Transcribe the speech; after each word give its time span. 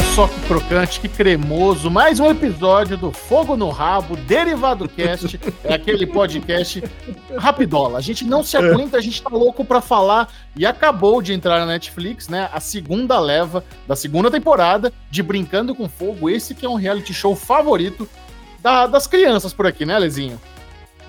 Olha 0.00 0.14
só 0.14 0.26
que 0.26 0.40
crocante, 0.46 0.98
que 0.98 1.08
cremoso. 1.08 1.90
Mais 1.90 2.18
um 2.18 2.30
episódio 2.30 2.96
do 2.96 3.12
Fogo 3.12 3.54
no 3.54 3.68
Rabo, 3.68 4.16
Derivado 4.16 4.88
Cast. 4.88 5.38
É 5.62 5.74
aquele 5.74 6.06
podcast 6.06 6.82
rapidola. 7.36 7.98
A 7.98 8.00
gente 8.00 8.24
não 8.24 8.42
se 8.42 8.56
aguenta, 8.56 8.96
a 8.96 9.00
gente 9.02 9.22
tá 9.22 9.28
louco 9.28 9.62
pra 9.62 9.82
falar. 9.82 10.32
E 10.56 10.64
acabou 10.64 11.20
de 11.20 11.34
entrar 11.34 11.58
na 11.58 11.66
Netflix, 11.66 12.28
né? 12.28 12.48
A 12.50 12.60
segunda 12.60 13.20
leva 13.20 13.62
da 13.86 13.94
segunda 13.94 14.30
temporada 14.30 14.90
de 15.10 15.22
Brincando 15.22 15.74
com 15.74 15.86
Fogo. 15.86 16.30
Esse 16.30 16.54
que 16.54 16.64
é 16.64 16.68
um 16.68 16.76
reality 16.76 17.12
show 17.12 17.36
favorito 17.36 18.08
da, 18.62 18.86
das 18.86 19.06
crianças 19.06 19.52
por 19.52 19.66
aqui, 19.66 19.84
né, 19.84 19.98
Lezinho? 19.98 20.40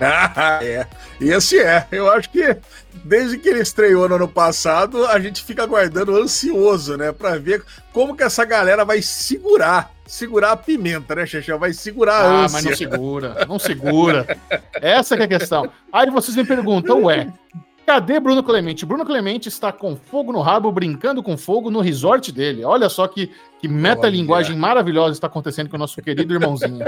Ah, 0.00 0.58
é. 0.62 0.86
Esse 1.20 1.60
é. 1.60 1.86
Eu 1.92 2.10
acho 2.10 2.28
que 2.30 2.56
desde 3.04 3.38
que 3.38 3.48
ele 3.48 3.60
estreou 3.60 4.08
no 4.08 4.16
ano 4.16 4.28
passado, 4.28 5.06
a 5.06 5.18
gente 5.20 5.42
fica 5.42 5.62
aguardando 5.62 6.16
ansioso, 6.16 6.96
né? 6.96 7.12
Pra 7.12 7.38
ver 7.38 7.62
como 7.92 8.16
que 8.16 8.22
essa 8.22 8.44
galera 8.44 8.84
vai 8.84 9.00
segurar. 9.02 9.90
Segurar 10.06 10.52
a 10.52 10.56
pimenta, 10.56 11.14
né, 11.14 11.24
Xexé? 11.24 11.56
Vai 11.56 11.72
segurar 11.72 12.16
a 12.16 12.22
ah, 12.22 12.44
ânsia. 12.44 12.56
mas 12.56 12.64
não 12.64 12.76
segura, 12.76 13.46
não 13.48 13.58
segura. 13.58 14.38
Essa 14.74 15.14
é 15.14 15.22
a 15.22 15.28
questão. 15.28 15.70
Aí 15.92 16.10
vocês 16.10 16.36
me 16.36 16.44
perguntam, 16.44 17.04
ué, 17.04 17.32
Cadê 17.86 18.20
Bruno 18.20 18.42
Clemente? 18.42 18.86
Bruno 18.86 19.04
Clemente 19.04 19.48
está 19.48 19.72
com 19.72 19.96
fogo 19.96 20.32
no 20.32 20.40
rabo, 20.40 20.70
brincando 20.70 21.22
com 21.22 21.36
fogo 21.36 21.70
no 21.70 21.80
resort 21.80 22.30
dele. 22.30 22.64
Olha 22.64 22.88
só 22.88 23.08
que, 23.08 23.30
que 23.60 23.66
metalinguagem 23.66 24.56
maravilhosa 24.56 25.12
está 25.12 25.26
acontecendo 25.26 25.68
com 25.68 25.76
o 25.76 25.78
nosso 25.78 26.00
querido 26.00 26.32
irmãozinho. 26.32 26.86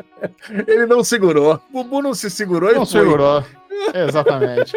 Ele 0.66 0.86
não 0.86 1.04
segurou. 1.04 1.60
O 1.72 1.84
Bubu 1.84 2.02
não 2.02 2.14
se 2.14 2.28
segurou 2.28 2.74
não 2.74 2.82
e 2.82 2.86
foi. 2.86 3.00
segurou. 3.00 3.44
Exatamente. 3.94 4.72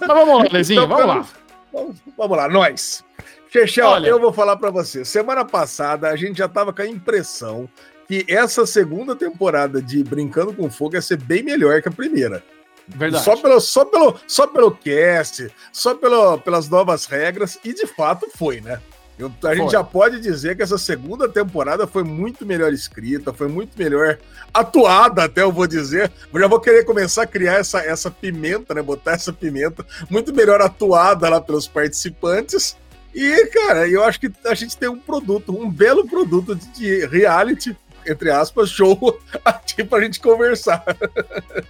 Mas 0.00 0.08
vamos 0.08 0.38
lá, 0.38 0.48
Lezinho, 0.50 0.84
então, 0.84 0.96
vamos 0.96 1.06
lá. 1.06 1.26
Vamos, 1.72 1.96
vamos 2.16 2.36
lá, 2.36 2.48
nós. 2.48 3.04
Chechel, 3.50 4.04
eu 4.04 4.20
vou 4.20 4.32
falar 4.32 4.56
para 4.56 4.70
você. 4.70 5.04
Semana 5.04 5.44
passada 5.44 6.08
a 6.08 6.16
gente 6.16 6.38
já 6.38 6.48
tava 6.48 6.72
com 6.72 6.82
a 6.82 6.86
impressão 6.86 7.68
que 8.08 8.24
essa 8.28 8.64
segunda 8.66 9.14
temporada 9.14 9.82
de 9.82 10.02
Brincando 10.02 10.52
com 10.52 10.70
Fogo 10.70 10.94
ia 10.94 11.02
ser 11.02 11.20
bem 11.20 11.42
melhor 11.42 11.82
que 11.82 11.88
a 11.88 11.92
primeira. 11.92 12.42
Verdade. 12.88 13.24
Só 13.24 13.36
pelo, 13.36 13.60
só 13.60 13.84
pelo, 13.84 14.16
só 14.26 14.46
pelo 14.46 14.70
cast, 14.70 15.50
só 15.72 15.94
pelo, 15.94 16.38
pelas 16.38 16.68
novas 16.68 17.06
regras, 17.06 17.58
e 17.64 17.72
de 17.72 17.86
fato 17.86 18.28
foi, 18.34 18.60
né? 18.60 18.80
Eu, 19.18 19.28
a 19.28 19.40
foi. 19.40 19.56
gente 19.56 19.72
já 19.72 19.82
pode 19.82 20.20
dizer 20.20 20.56
que 20.56 20.62
essa 20.62 20.76
segunda 20.76 21.26
temporada 21.28 21.86
foi 21.86 22.04
muito 22.04 22.44
melhor 22.44 22.72
escrita, 22.72 23.32
foi 23.32 23.48
muito 23.48 23.76
melhor 23.76 24.18
atuada, 24.52 25.24
até 25.24 25.42
eu 25.42 25.50
vou 25.50 25.66
dizer. 25.66 26.12
Eu 26.32 26.40
já 26.40 26.46
vou 26.46 26.60
querer 26.60 26.84
começar 26.84 27.22
a 27.22 27.26
criar 27.26 27.54
essa, 27.54 27.80
essa 27.80 28.10
pimenta, 28.10 28.74
né? 28.74 28.82
Botar 28.82 29.12
essa 29.12 29.32
pimenta 29.32 29.84
muito 30.10 30.34
melhor 30.34 30.60
atuada 30.60 31.28
lá 31.28 31.40
pelos 31.40 31.66
participantes. 31.66 32.76
E, 33.14 33.46
cara, 33.46 33.88
eu 33.88 34.04
acho 34.04 34.20
que 34.20 34.30
a 34.44 34.52
gente 34.52 34.76
tem 34.76 34.90
um 34.90 34.98
produto, 34.98 35.58
um 35.58 35.70
belo 35.70 36.06
produto 36.06 36.54
de 36.54 37.06
reality 37.06 37.74
entre 38.06 38.30
aspas, 38.30 38.70
show 38.70 39.18
aqui 39.44 39.84
pra 39.84 40.00
gente 40.00 40.20
conversar. 40.20 40.84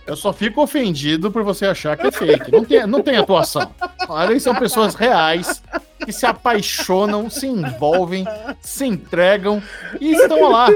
Eu 0.07 0.17
só 0.17 0.33
fico 0.33 0.63
ofendido 0.63 1.31
por 1.31 1.43
você 1.43 1.67
achar 1.67 1.97
que 1.97 2.07
é 2.07 2.11
fake. 2.13 2.53
Não 2.53 2.65
tem, 2.65 2.87
não 2.87 3.03
tem 3.03 3.17
atuação. 3.17 3.75
Ali 4.09 4.39
são 4.41 4.55
pessoas 4.55 4.95
reais 4.95 5.63
que 6.05 6.13
se 6.13 6.27
apaixonam, 6.27 7.29
se 7.29 7.47
envolvem, 7.47 8.25
se 8.61 8.85
entregam 8.85 9.63
e 10.01 10.13
estão 10.13 10.51
lá 10.51 10.69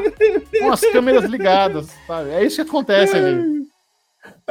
com 0.59 0.73
as 0.73 0.81
câmeras 0.81 1.25
ligadas. 1.25 1.89
Sabe? 2.07 2.31
É 2.31 2.45
isso 2.45 2.57
que 2.57 2.69
acontece 2.69 3.17
ali. 3.17 3.70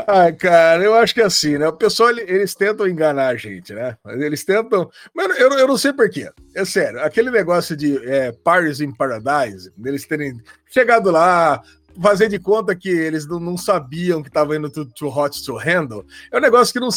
Ai, 0.08 0.34
cara, 0.34 0.84
eu 0.84 0.96
acho 0.96 1.14
que 1.14 1.22
é 1.22 1.26
assim, 1.26 1.58
né? 1.58 1.68
O 1.68 1.74
pessoal, 1.74 2.10
eles 2.10 2.56
tentam 2.56 2.88
enganar 2.88 3.28
a 3.28 3.36
gente, 3.36 3.74
né? 3.74 3.96
Eles 4.08 4.44
tentam. 4.44 4.90
Mas 5.14 5.40
eu, 5.40 5.52
eu 5.52 5.68
não 5.68 5.78
sei 5.78 5.94
porquê. 5.94 6.32
É 6.56 6.66
sério, 6.66 7.02
aquele 7.02 7.30
negócio 7.30 7.76
de 7.76 7.98
é, 8.08 8.32
Paris 8.32 8.80
in 8.82 8.92
Paradise, 8.92 9.72
eles 9.84 10.06
terem 10.06 10.42
chegado 10.68 11.12
lá, 11.12 11.62
fazer 12.02 12.30
de 12.30 12.40
conta 12.40 12.76
que 12.76 12.90
eles 12.90 13.28
não, 13.28 13.40
não 13.40 13.58
sabiam 13.58 14.24
que 14.24 14.30
estava 14.30 14.56
indo 14.56 14.70
to, 14.70 15.08
Hot 15.08 15.44
to 15.44 15.58
Handle, 15.58 16.06
é 16.32 16.38
um 16.38 16.42
negócio 16.42 16.74
que 16.74 16.80
não, 16.80 16.90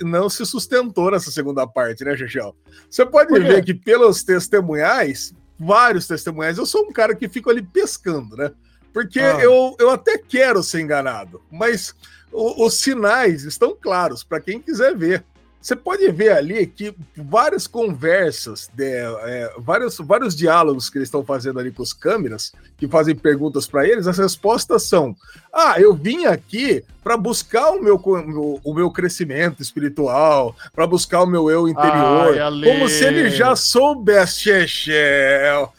não 0.00 0.28
se 0.28 0.44
sustentou 0.46 1.10
nessa 1.10 1.30
segunda 1.30 1.66
parte, 1.66 2.04
né, 2.04 2.16
Chechel? 2.16 2.56
Você 2.90 3.04
pode 3.04 3.38
ver 3.38 3.64
que 3.64 3.74
pelos 3.74 4.24
testemunhais, 4.24 5.34
vários 5.58 6.06
testemunhais, 6.06 6.58
eu 6.58 6.66
sou 6.66 6.82
um 6.86 6.92
cara 6.92 7.14
que 7.14 7.28
fico 7.28 7.50
ali 7.50 7.62
pescando, 7.62 8.36
né? 8.36 8.50
Porque 8.96 9.20
ah. 9.20 9.38
eu, 9.42 9.76
eu 9.78 9.90
até 9.90 10.16
quero 10.16 10.62
ser 10.62 10.80
enganado, 10.80 11.42
mas 11.52 11.94
os 12.32 12.72
sinais 12.80 13.44
estão 13.44 13.76
claros 13.78 14.24
para 14.24 14.40
quem 14.40 14.58
quiser 14.58 14.96
ver. 14.96 15.22
Você 15.60 15.76
pode 15.76 16.10
ver 16.10 16.32
ali 16.32 16.66
que 16.66 16.94
várias 17.14 17.66
conversas, 17.66 18.70
de, 18.72 18.84
é, 18.84 19.52
vários, 19.58 19.98
vários 19.98 20.34
diálogos 20.34 20.88
que 20.88 20.96
eles 20.96 21.08
estão 21.08 21.22
fazendo 21.22 21.60
ali 21.60 21.70
com 21.70 21.82
as 21.82 21.92
câmeras, 21.92 22.54
que 22.78 22.88
fazem 22.88 23.14
perguntas 23.14 23.66
para 23.66 23.86
eles, 23.86 24.06
as 24.06 24.16
respostas 24.16 24.84
são: 24.84 25.14
Ah, 25.52 25.78
eu 25.78 25.92
vim 25.92 26.24
aqui 26.24 26.82
para 27.04 27.18
buscar 27.18 27.72
o 27.72 27.82
meu, 27.82 27.96
o, 27.96 28.60
o, 28.64 28.74
meu 28.74 28.90
crescimento 28.90 29.60
espiritual, 29.60 30.56
para 30.74 30.86
buscar 30.86 31.22
o 31.22 31.26
meu 31.26 31.50
eu 31.50 31.68
interior. 31.68 32.38
Ai, 32.40 32.50
como 32.64 32.88
se 32.88 33.04
ele 33.04 33.28
já 33.28 33.54
soubesse, 33.54 34.40
Chechel. 34.40 35.70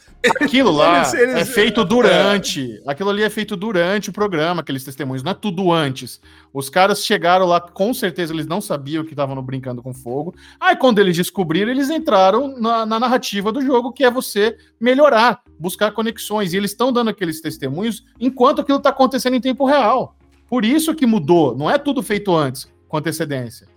Aquilo 0.41 0.71
lá 0.71 0.97
eles, 0.97 1.13
eles, 1.13 1.35
é 1.35 1.45
feito 1.45 1.85
durante. 1.85 2.81
Aquilo 2.85 3.09
ali 3.09 3.23
é 3.23 3.29
feito 3.29 3.55
durante 3.55 4.09
o 4.09 4.13
programa, 4.13 4.61
aqueles 4.61 4.83
testemunhos, 4.83 5.23
não 5.23 5.31
é 5.31 5.35
tudo 5.35 5.71
antes. 5.71 6.19
Os 6.53 6.69
caras 6.69 7.05
chegaram 7.05 7.45
lá, 7.45 7.61
com 7.61 7.93
certeza 7.93 8.33
eles 8.33 8.47
não 8.47 8.59
sabiam 8.59 9.03
que 9.03 9.11
estavam 9.11 9.41
brincando 9.41 9.81
com 9.81 9.93
fogo. 9.93 10.35
Aí, 10.59 10.75
quando 10.75 10.99
eles 10.99 11.15
descobriram, 11.15 11.71
eles 11.71 11.89
entraram 11.89 12.59
na, 12.59 12.85
na 12.85 12.99
narrativa 12.99 13.51
do 13.51 13.61
jogo, 13.61 13.93
que 13.93 14.03
é 14.03 14.11
você 14.11 14.57
melhorar, 14.79 15.41
buscar 15.59 15.91
conexões. 15.91 16.53
E 16.53 16.57
eles 16.57 16.71
estão 16.71 16.91
dando 16.91 17.09
aqueles 17.09 17.39
testemunhos 17.39 18.03
enquanto 18.19 18.61
aquilo 18.61 18.79
está 18.79 18.89
acontecendo 18.89 19.35
em 19.35 19.41
tempo 19.41 19.65
real. 19.65 20.15
Por 20.49 20.65
isso 20.65 20.95
que 20.95 21.05
mudou, 21.05 21.55
não 21.55 21.69
é 21.69 21.77
tudo 21.77 22.01
feito 22.01 22.35
antes, 22.35 22.71
com 22.87 22.97
antecedência. 22.97 23.67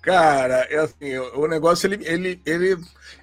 Cara, 0.00 0.66
é 0.68 0.78
assim, 0.78 1.16
o 1.16 1.46
negócio 1.46 1.86
ele, 1.86 2.04
ele, 2.04 2.40
ele. 2.44 2.76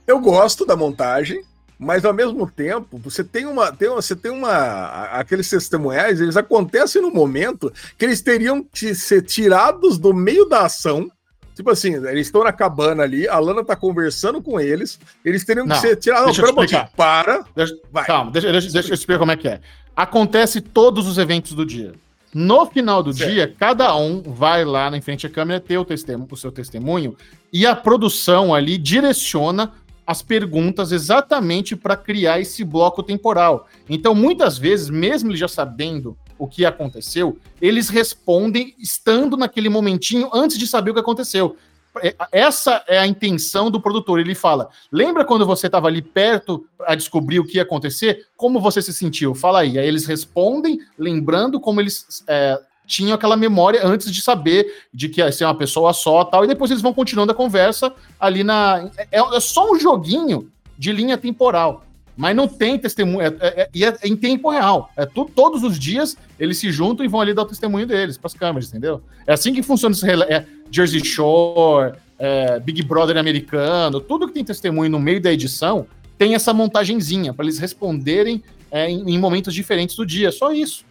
Eu 0.07 0.17
gosto 0.19 0.65
da 0.65 0.77
montagem, 0.77 1.43
mas 1.79 2.03
ao 2.03 2.13
mesmo 2.13 2.45
tempo 2.45 2.97
você 2.97 3.23
tem 3.23 3.45
uma, 3.45 3.71
tem 3.71 3.87
você 3.87 4.13
tem 4.13 4.29
uma 4.29 5.07
aqueles 5.13 5.49
testemunhais 5.49 6.19
eles 6.19 6.35
acontecem 6.35 7.01
no 7.01 7.09
momento 7.09 7.71
que 7.97 8.03
eles 8.03 8.21
teriam 8.21 8.61
que 8.61 8.93
ser 8.93 9.21
tirados 9.21 9.97
do 9.97 10.13
meio 10.13 10.45
da 10.45 10.65
ação. 10.65 11.09
Tipo 11.55 11.71
assim 11.71 11.93
eles 11.93 12.27
estão 12.27 12.43
na 12.43 12.51
cabana 12.51 13.03
ali 13.03 13.27
a 13.29 13.39
Lana 13.39 13.63
tá 13.63 13.77
conversando 13.77 14.41
com 14.41 14.59
eles 14.59 14.99
eles 15.23 15.45
teriam 15.45 15.65
não, 15.65 15.75
que 15.75 15.81
ser 15.81 15.95
tirados. 15.95 16.35
deixa 16.35 16.41
não, 16.41 16.63
eu 16.63 16.87
para. 16.97 17.45
Deixa, 17.55 17.73
vai. 17.89 18.05
calma 18.05 18.31
deixa, 18.31 18.51
deixa, 18.51 18.69
deixa 18.69 18.89
eu 18.89 18.93
explicar 18.93 19.19
como 19.19 19.31
é 19.31 19.37
que 19.37 19.47
é. 19.47 19.61
Acontece 19.95 20.59
todos 20.59 21.07
os 21.07 21.17
eventos 21.17 21.53
do 21.53 21.65
dia. 21.65 21.93
No 22.33 22.65
final 22.67 23.01
do 23.01 23.11
certo. 23.11 23.31
dia, 23.31 23.55
cada 23.57 23.95
um 23.95 24.21
vai 24.21 24.63
lá 24.63 24.91
na 24.91 25.01
frente 25.01 25.27
da 25.27 25.33
câmera 25.33 25.59
ter 25.59 25.77
o, 25.77 25.85
testemunho, 25.85 26.27
o 26.29 26.37
seu 26.37 26.51
testemunho 26.51 27.17
e 27.51 27.65
a 27.65 27.75
produção 27.75 28.53
ali 28.53 28.77
direciona 28.77 29.73
as 30.09 30.23
perguntas 30.23 30.91
exatamente 30.91 31.75
para 31.75 31.95
criar 31.95 32.39
esse 32.39 32.63
bloco 32.63 33.03
temporal. 33.03 33.67
Então, 33.87 34.15
muitas 34.15 34.57
vezes, 34.57 34.89
mesmo 34.89 35.35
já 35.35 35.47
sabendo 35.47 36.17
o 36.35 36.47
que 36.47 36.65
aconteceu, 36.65 37.37
eles 37.61 37.89
respondem 37.89 38.73
estando 38.79 39.37
naquele 39.37 39.69
momentinho 39.69 40.27
antes 40.33 40.57
de 40.57 40.65
saber 40.65 40.89
o 40.89 40.93
que 40.95 40.99
aconteceu. 40.99 41.55
É, 42.01 42.15
essa 42.31 42.83
é 42.87 42.97
a 42.97 43.05
intenção 43.05 43.69
do 43.69 43.79
produtor. 43.79 44.19
Ele 44.19 44.33
fala: 44.33 44.69
lembra 44.91 45.23
quando 45.23 45.45
você 45.45 45.67
estava 45.67 45.85
ali 45.85 46.01
perto 46.01 46.65
a 46.87 46.95
descobrir 46.95 47.39
o 47.39 47.45
que 47.45 47.57
ia 47.57 47.61
acontecer? 47.61 48.25
Como 48.35 48.59
você 48.59 48.81
se 48.81 48.91
sentiu? 48.91 49.35
Fala 49.35 49.59
aí. 49.59 49.77
Aí 49.77 49.87
eles 49.87 50.07
respondem, 50.07 50.79
lembrando 50.97 51.59
como 51.59 51.81
eles 51.81 52.23
é, 52.27 52.59
tinham 52.89 53.13
aquela 53.13 53.37
memória 53.37 53.85
antes 53.85 54.11
de 54.11 54.19
saber 54.21 54.65
de 54.91 55.07
que 55.07 55.21
ia 55.21 55.31
ser 55.31 55.45
uma 55.45 55.55
pessoa 55.55 55.93
só 55.93 56.23
tal, 56.23 56.43
e 56.43 56.47
depois 56.47 56.71
eles 56.71 56.81
vão 56.81 56.93
continuando 56.93 57.31
a 57.31 57.35
conversa 57.35 57.93
ali 58.19 58.43
na. 58.43 58.89
É, 59.11 59.19
é 59.19 59.39
só 59.39 59.71
um 59.71 59.79
joguinho 59.79 60.51
de 60.77 60.91
linha 60.91 61.17
temporal. 61.17 61.85
Mas 62.17 62.35
não 62.35 62.49
tem 62.49 62.77
testemunho, 62.77 63.21
é, 63.21 63.33
é, 63.39 63.69
é, 63.73 63.85
é 63.85 64.07
em 64.07 64.15
tempo 64.15 64.49
real. 64.49 64.89
É 64.97 65.05
tu, 65.05 65.23
todos 65.23 65.63
os 65.63 65.79
dias 65.79 66.17
eles 66.37 66.57
se 66.57 66.69
juntam 66.69 67.05
e 67.05 67.07
vão 67.07 67.21
ali 67.21 67.33
dar 67.33 67.43
o 67.43 67.45
testemunho 67.45 67.85
deles 67.87 68.17
para 68.17 68.27
as 68.27 68.33
câmeras, 68.33 68.67
entendeu? 68.67 69.01
É 69.25 69.31
assim 69.31 69.53
que 69.53 69.63
funciona 69.63 69.95
esse 69.95 70.05
é, 70.05 70.45
Jersey 70.69 71.05
Shore, 71.05 71.93
é, 72.17 72.59
Big 72.59 72.83
Brother 72.83 73.15
americano, 73.15 74.01
tudo 74.01 74.27
que 74.27 74.33
tem 74.33 74.43
testemunho 74.43 74.91
no 74.91 74.99
meio 74.99 75.21
da 75.21 75.31
edição 75.31 75.87
tem 76.17 76.35
essa 76.35 76.53
montagenzinha 76.53 77.33
para 77.33 77.45
eles 77.45 77.57
responderem 77.57 78.43
é, 78.69 78.89
em, 78.89 79.15
em 79.15 79.17
momentos 79.17 79.53
diferentes 79.53 79.95
do 79.95 80.05
dia. 80.05 80.29
Só 80.29 80.51
isso. 80.51 80.83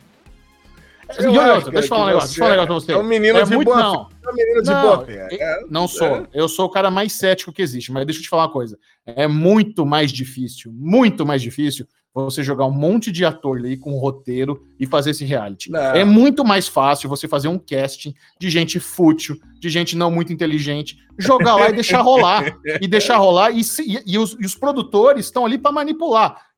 Eu 1.16 1.34
e 1.34 1.38
outra, 1.38 1.70
deixa 1.70 1.87
eu 1.87 1.88
falar 1.88 2.05
um 2.05 2.06
negócio, 2.06 2.28
deixa 2.28 2.40
eu 2.40 2.44
falar 2.44 2.50
um 2.50 2.60
negócio 2.60 2.87
pra 2.87 2.94
você. 2.94 3.00
É 3.00 3.05
um 3.05 3.08
menino 3.08 3.38
é 3.38 3.44
de 3.44 3.55
muito, 3.55 3.69
boa 3.69 3.78
não. 3.82 4.08
É 4.25 4.31
um 4.31 4.34
menino 4.34 4.62
de 4.62 4.70
não, 4.70 5.05
é, 5.08 5.60
Não 5.70 5.88
sou. 5.88 6.06
É. 6.06 6.26
Eu 6.34 6.49
sou 6.49 6.66
o 6.66 6.70
cara 6.70 6.90
mais 6.90 7.12
cético 7.12 7.52
que 7.52 7.62
existe, 7.62 7.90
mas 7.90 8.05
deixa 8.05 8.20
eu 8.20 8.25
te 8.25 8.28
falar 8.28 8.44
uma 8.44 8.52
coisa. 8.52 8.78
É 9.06 9.26
muito 9.26 9.87
mais 9.87 10.12
difícil, 10.12 10.70
muito 10.72 11.25
mais 11.25 11.40
difícil 11.40 11.87
você 12.14 12.43
jogar 12.43 12.66
um 12.66 12.72
monte 12.72 13.12
de 13.12 13.25
ator 13.25 13.58
ali 13.58 13.76
com 13.76 13.96
roteiro 13.99 14.66
e 14.78 14.87
fazer 14.87 15.10
esse 15.10 15.25
reality. 15.25 15.70
Não. 15.70 15.81
É 15.81 16.05
muito 16.05 16.44
mais 16.44 16.66
fácil 16.66 17.08
você 17.08 17.28
fazer 17.28 17.49
um 17.49 17.58
casting 17.58 18.14
de 18.40 18.50
gente 18.50 18.81
fútil, 18.81 19.38
de 19.60 19.69
gente 19.69 19.96
não 19.96 20.10
muito 20.10 20.32
inteligente, 20.32 20.99
jogar 21.16 21.55
lá 21.55 21.69
e 21.69 21.72
deixar 21.72 22.00
rolar. 22.00 22.58
e 22.81 22.88
deixar 22.88 23.19
rolar, 23.19 23.50
e, 23.52 23.60
e, 23.60 24.02
e, 24.14 24.19
os, 24.19 24.37
e 24.40 24.44
os 24.44 24.55
produtores 24.55 25.26
estão 25.26 25.46
ali 25.46 25.58
para 25.58 25.70
manipular 25.70 26.49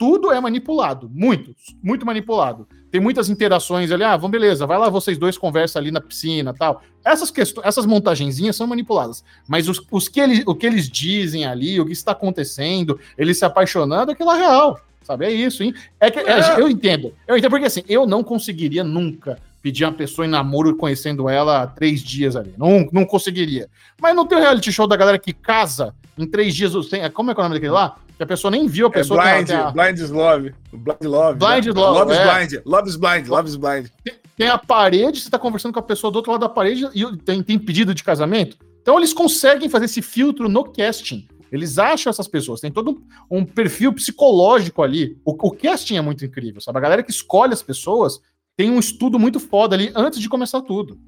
tudo 0.00 0.32
é 0.32 0.40
manipulado. 0.40 1.10
Muito, 1.12 1.54
muito 1.82 2.06
manipulado. 2.06 2.66
Tem 2.90 2.98
muitas 2.98 3.28
interações 3.28 3.90
ali. 3.90 4.02
Ah, 4.02 4.16
vamos, 4.16 4.30
beleza, 4.30 4.66
vai 4.66 4.78
lá, 4.78 4.88
vocês 4.88 5.18
dois 5.18 5.36
conversam 5.36 5.78
ali 5.78 5.90
na 5.90 6.00
piscina 6.00 6.54
tal. 6.54 6.82
Essas 7.04 7.30
questões, 7.30 7.66
essas 7.66 7.84
montagenzinhas 7.84 8.56
são 8.56 8.66
manipuladas. 8.66 9.22
Mas 9.46 9.68
os, 9.68 9.82
os 9.90 10.08
que 10.08 10.18
eles, 10.18 10.42
o 10.46 10.54
que 10.54 10.66
eles 10.66 10.88
dizem 10.88 11.44
ali, 11.44 11.78
o 11.78 11.84
que 11.84 11.92
está 11.92 12.12
acontecendo, 12.12 12.98
eles 13.18 13.38
se 13.38 13.44
apaixonando, 13.44 14.12
aquilo 14.12 14.32
é 14.32 14.38
real. 14.38 14.80
Sabe? 15.02 15.26
É 15.26 15.30
isso, 15.30 15.62
hein? 15.62 15.74
É 16.00 16.10
que, 16.10 16.18
é, 16.18 16.30
é. 16.30 16.58
eu 16.58 16.70
entendo. 16.70 17.12
Eu 17.28 17.36
entendo, 17.36 17.50
porque 17.50 17.66
assim, 17.66 17.82
eu 17.86 18.06
não 18.06 18.24
conseguiria 18.24 18.82
nunca 18.82 19.38
pedir 19.60 19.84
uma 19.84 19.92
pessoa 19.92 20.24
em 20.24 20.30
namoro 20.30 20.74
conhecendo 20.76 21.28
ela 21.28 21.64
há 21.64 21.66
três 21.66 22.00
dias 22.00 22.36
ali. 22.36 22.54
Não, 22.56 22.88
não 22.90 23.04
conseguiria. 23.04 23.68
Mas 24.00 24.16
não 24.16 24.26
tem 24.26 24.38
o 24.38 24.40
reality 24.40 24.72
show 24.72 24.86
da 24.86 24.96
galera 24.96 25.18
que 25.18 25.34
casa 25.34 25.94
em 26.16 26.26
três 26.26 26.54
dias. 26.54 26.72
Como 27.12 27.30
é 27.30 27.34
que 27.34 27.40
é 27.40 27.42
o 27.42 27.44
nome 27.44 27.56
daquele 27.56 27.72
lá? 27.72 27.98
Que 28.20 28.24
a 28.24 28.26
pessoa 28.26 28.50
nem 28.50 28.66
viu 28.66 28.84
a 28.84 28.90
é 28.90 28.92
pessoa. 28.92 29.26
É 29.26 29.36
blind, 29.36 29.50
a... 29.50 29.70
blind 29.70 29.98
is 29.98 30.10
love. 30.10 30.54
Blind 30.74 31.04
love. 31.04 31.38
Blind 31.38 31.64
né? 31.64 31.72
love. 31.72 31.98
Love 32.00 32.12
é. 32.12 32.14
is 32.14 32.22
blind. 32.22 32.66
Love 32.66 32.88
is 32.90 32.96
blind. 32.96 33.28
Love 33.28 33.48
is 33.48 33.56
blind. 33.56 33.86
Tem, 34.04 34.14
tem 34.36 34.48
a 34.48 34.58
parede, 34.58 35.22
você 35.22 35.30
tá 35.30 35.38
conversando 35.38 35.72
com 35.72 35.78
a 35.78 35.82
pessoa 35.82 36.10
do 36.10 36.16
outro 36.16 36.30
lado 36.30 36.42
da 36.42 36.48
parede 36.50 36.86
e 36.94 37.16
tem, 37.16 37.42
tem 37.42 37.58
pedido 37.58 37.94
de 37.94 38.04
casamento. 38.04 38.58
Então 38.82 38.98
eles 38.98 39.14
conseguem 39.14 39.70
fazer 39.70 39.86
esse 39.86 40.02
filtro 40.02 40.50
no 40.50 40.64
casting. 40.64 41.26
Eles 41.50 41.78
acham 41.78 42.10
essas 42.10 42.28
pessoas, 42.28 42.60
tem 42.60 42.70
todo 42.70 42.90
um, 43.30 43.38
um 43.38 43.42
perfil 43.42 43.90
psicológico 43.94 44.82
ali. 44.82 45.16
O, 45.24 45.30
o, 45.30 45.50
casting 45.52 45.96
é 45.96 46.02
muito 46.02 46.22
incrível, 46.22 46.60
sabe? 46.60 46.76
A 46.76 46.82
galera 46.82 47.02
que 47.02 47.10
escolhe 47.10 47.54
as 47.54 47.62
pessoas 47.62 48.20
tem 48.54 48.70
um 48.70 48.78
estudo 48.78 49.18
muito 49.18 49.40
foda 49.40 49.74
ali 49.74 49.90
antes 49.94 50.20
de 50.20 50.28
começar 50.28 50.60
tudo. 50.60 50.98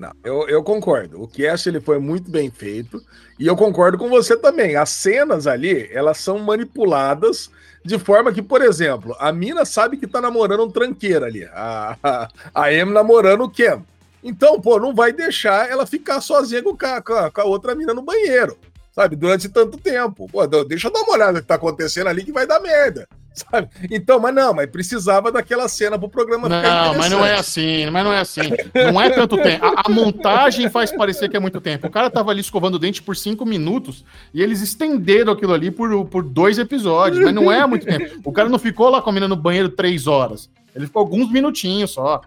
Não, 0.00 0.12
eu, 0.24 0.48
eu 0.48 0.62
concordo. 0.64 1.22
O 1.22 1.28
cast 1.28 1.68
ele 1.68 1.78
foi 1.78 1.98
muito 1.98 2.30
bem 2.30 2.50
feito 2.50 3.04
e 3.38 3.46
eu 3.46 3.54
concordo 3.54 3.98
com 3.98 4.08
você 4.08 4.34
também. 4.34 4.74
As 4.74 4.88
cenas 4.88 5.46
ali, 5.46 5.90
elas 5.92 6.16
são 6.16 6.38
manipuladas 6.38 7.50
de 7.84 7.98
forma 7.98 8.32
que, 8.32 8.40
por 8.40 8.62
exemplo, 8.62 9.14
a 9.20 9.30
mina 9.30 9.66
sabe 9.66 9.98
que 9.98 10.06
tá 10.06 10.18
namorando 10.18 10.64
um 10.64 10.70
tranqueira 10.70 11.26
ali. 11.26 11.44
A, 11.52 11.98
a, 12.02 12.28
a 12.54 12.84
namorando 12.86 13.42
o 13.42 13.50
Ken. 13.50 13.82
Então, 14.24 14.58
pô, 14.58 14.80
não 14.80 14.94
vai 14.94 15.12
deixar 15.12 15.68
ela 15.68 15.84
ficar 15.84 16.22
sozinha 16.22 16.62
com 16.62 16.74
a, 16.80 17.30
com 17.30 17.40
a 17.42 17.44
outra 17.44 17.74
mina 17.74 17.92
no 17.92 18.00
banheiro 18.00 18.56
sabe? 18.92 19.16
Durante 19.16 19.48
tanto 19.48 19.78
tempo. 19.78 20.28
Pô, 20.28 20.46
deixa 20.64 20.88
eu 20.88 20.92
dar 20.92 21.02
uma 21.02 21.12
olhada 21.12 21.32
no 21.32 21.40
que 21.40 21.46
tá 21.46 21.54
acontecendo 21.54 22.08
ali 22.08 22.24
que 22.24 22.32
vai 22.32 22.46
dar 22.46 22.60
merda. 22.60 23.06
Sabe? 23.50 23.68
Então, 23.90 24.20
mas 24.20 24.34
não, 24.34 24.52
mas 24.52 24.68
precisava 24.70 25.32
daquela 25.32 25.68
cena 25.68 25.98
pro 25.98 26.08
programa 26.08 26.48
Não, 26.48 26.94
mas 26.94 27.10
não 27.10 27.24
é 27.24 27.34
assim, 27.34 27.88
mas 27.90 28.04
não 28.04 28.12
é 28.12 28.20
assim. 28.20 28.42
Não 28.74 29.00
é 29.00 29.10
tanto 29.10 29.36
tempo. 29.36 29.64
A, 29.64 29.82
a, 29.86 29.88
montagem 29.90 30.68
faz 30.68 30.94
parecer 30.94 31.28
que 31.28 31.36
é 31.36 31.40
muito 31.40 31.60
tempo. 31.60 31.86
O 31.86 31.90
cara 31.90 32.10
tava 32.10 32.30
ali 32.30 32.40
escovando 32.40 32.74
o 32.74 32.78
dente 32.78 33.02
por 33.02 33.16
cinco 33.16 33.46
minutos 33.46 34.04
e 34.32 34.42
eles 34.42 34.60
estenderam 34.60 35.32
aquilo 35.32 35.52
ali 35.52 35.70
por, 35.70 36.04
por 36.06 36.22
dois 36.22 36.58
episódios, 36.58 37.22
mas 37.22 37.34
não 37.34 37.50
é 37.50 37.66
muito 37.66 37.86
tempo. 37.86 38.20
O 38.24 38.32
cara 38.32 38.48
não 38.48 38.58
ficou 38.58 38.88
lá 38.88 39.00
comendo 39.00 39.28
no 39.28 39.36
banheiro 39.36 39.68
três 39.68 40.06
horas. 40.06 40.50
Ele 40.74 40.86
ficou 40.86 41.00
alguns 41.00 41.30
minutinhos 41.30 41.90
só. 41.90 42.20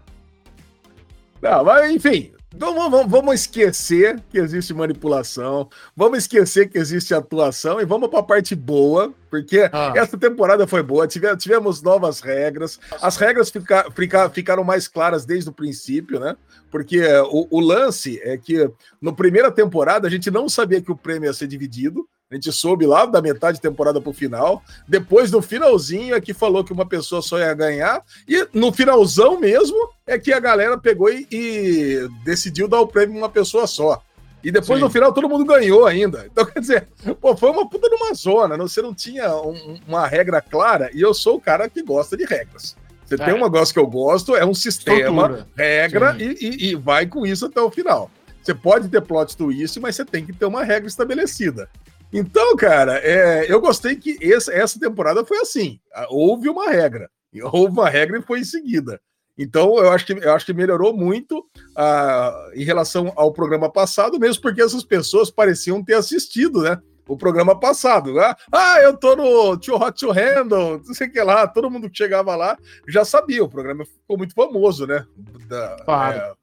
Não, 1.41 1.63
mas 1.63 1.91
enfim, 1.91 2.31
então 2.55 2.75
vamos, 2.75 3.09
vamos, 3.09 3.33
esquecer 3.33 4.21
que 4.29 4.37
existe 4.37 4.73
manipulação, 4.73 5.69
vamos 5.95 6.19
esquecer 6.19 6.69
que 6.69 6.77
existe 6.77 7.13
atuação 7.13 7.81
e 7.81 7.85
vamos 7.85 8.09
para 8.09 8.19
a 8.19 8.23
parte 8.23 8.55
boa, 8.55 9.13
porque 9.29 9.69
ah. 9.71 9.93
essa 9.95 10.17
temporada 10.17 10.67
foi 10.67 10.83
boa, 10.83 11.07
tivemos, 11.07 11.41
tivemos 11.41 11.81
novas 11.81 12.19
regras, 12.19 12.79
as 13.01 13.17
regras 13.17 13.49
fica, 13.49 13.89
fica, 13.95 14.29
ficaram 14.29 14.63
mais 14.63 14.87
claras 14.87 15.25
desde 15.25 15.49
o 15.49 15.53
princípio, 15.53 16.19
né? 16.19 16.35
Porque 16.69 17.03
o, 17.31 17.47
o 17.49 17.59
lance 17.59 18.19
é 18.23 18.37
que 18.37 18.69
no 19.01 19.15
primeira 19.15 19.51
temporada 19.51 20.07
a 20.07 20.11
gente 20.11 20.29
não 20.29 20.47
sabia 20.47 20.81
que 20.81 20.91
o 20.91 20.97
prêmio 20.97 21.27
ia 21.27 21.33
ser 21.33 21.47
dividido, 21.47 22.07
a 22.33 22.35
gente 22.35 22.51
soube 22.51 22.85
lá 22.85 23.05
da 23.05 23.21
metade 23.21 23.57
da 23.57 23.69
temporada 23.69 24.01
pro 24.01 24.11
final. 24.11 24.63
Depois, 24.87 25.31
no 25.31 25.41
finalzinho, 25.41 26.15
é 26.15 26.21
que 26.21 26.33
falou 26.33 26.63
que 26.63 26.73
uma 26.73 26.85
pessoa 26.85 27.21
só 27.21 27.37
ia 27.37 27.53
ganhar. 27.53 28.01
E 28.27 28.47
no 28.53 28.73
finalzão 28.73 29.39
mesmo, 29.39 29.77
é 30.07 30.17
que 30.17 30.33
a 30.33 30.39
galera 30.39 30.77
pegou 30.77 31.09
e, 31.09 31.27
e 31.31 32.07
decidiu 32.25 32.67
dar 32.67 32.81
o 32.81 32.87
prêmio 32.87 33.17
uma 33.17 33.29
pessoa 33.29 33.67
só. 33.67 34.01
E 34.43 34.51
depois, 34.51 34.79
Sim. 34.79 34.85
no 34.85 34.89
final, 34.89 35.13
todo 35.13 35.29
mundo 35.29 35.45
ganhou 35.45 35.85
ainda. 35.85 36.25
Então, 36.25 36.43
quer 36.49 36.59
dizer, 36.59 36.87
pô, 37.21 37.37
foi 37.37 37.51
uma 37.51 37.69
puta 37.69 37.87
de 37.87 37.95
uma 37.95 38.13
zona. 38.15 38.57
Você 38.57 38.81
não 38.81 38.93
tinha 38.95 39.33
um, 39.37 39.79
uma 39.87 40.07
regra 40.07 40.41
clara. 40.41 40.89
E 40.91 41.01
eu 41.01 41.13
sou 41.13 41.35
o 41.35 41.41
cara 41.41 41.69
que 41.69 41.83
gosta 41.83 42.17
de 42.17 42.25
regras. 42.25 42.75
Você 43.05 43.15
é. 43.15 43.25
tem 43.25 43.33
um 43.35 43.43
negócio 43.43 43.73
que 43.73 43.79
eu 43.79 43.85
gosto, 43.85 44.35
é 44.35 44.43
um 44.43 44.55
sistema, 44.55 45.21
Estrutura. 45.21 45.47
regra, 45.55 46.17
e, 46.19 46.37
e, 46.41 46.69
e 46.71 46.75
vai 46.75 47.05
com 47.05 47.27
isso 47.27 47.45
até 47.45 47.61
o 47.61 47.69
final. 47.69 48.09
Você 48.43 48.53
pode 48.53 48.89
ter 48.89 49.01
plot 49.01 49.37
twist, 49.37 49.79
mas 49.79 49.95
você 49.95 50.03
tem 50.03 50.25
que 50.25 50.33
ter 50.33 50.45
uma 50.45 50.63
regra 50.63 50.87
estabelecida. 50.87 51.69
Então, 52.13 52.55
cara, 52.55 52.99
é, 52.99 53.51
eu 53.51 53.59
gostei 53.59 53.95
que 53.95 54.17
essa, 54.21 54.53
essa 54.53 54.79
temporada 54.79 55.25
foi 55.25 55.39
assim. 55.39 55.79
Houve 56.09 56.47
uma 56.47 56.69
regra. 56.69 57.09
Houve 57.51 57.73
uma 57.73 57.89
regra 57.89 58.19
e 58.19 58.21
foi 58.21 58.41
em 58.41 58.45
seguida. 58.45 59.01
Então, 59.35 59.79
eu 59.79 59.91
acho 59.91 60.05
que, 60.05 60.13
eu 60.13 60.33
acho 60.33 60.45
que 60.45 60.53
melhorou 60.53 60.95
muito 60.95 61.39
uh, 61.39 62.53
em 62.53 62.63
relação 62.63 63.11
ao 63.15 63.33
programa 63.33 63.67
passado, 63.67 64.19
mesmo 64.19 64.43
porque 64.43 64.61
essas 64.61 64.83
pessoas 64.83 65.31
pareciam 65.31 65.83
ter 65.83 65.95
assistido, 65.95 66.61
né? 66.61 66.79
O 67.07 67.17
programa 67.17 67.59
passado. 67.59 68.13
Né? 68.13 68.33
Ah, 68.51 68.79
eu 68.81 68.95
tô 68.95 69.15
no 69.15 69.57
Too 69.57 69.75
Hot 69.75 69.99
to 69.99 70.11
Handle, 70.11 70.81
não 70.85 70.93
sei 70.93 71.07
o 71.07 71.11
que 71.11 71.21
lá. 71.21 71.47
Todo 71.47 71.69
mundo 71.69 71.89
que 71.89 71.97
chegava 71.97 72.35
lá 72.35 72.55
já 72.87 73.03
sabia. 73.03 73.43
O 73.43 73.49
programa 73.49 73.83
ficou 73.85 74.17
muito 74.17 74.35
famoso, 74.35 74.85
né? 74.85 75.03
Da, 75.47 75.77
claro. 75.83 76.37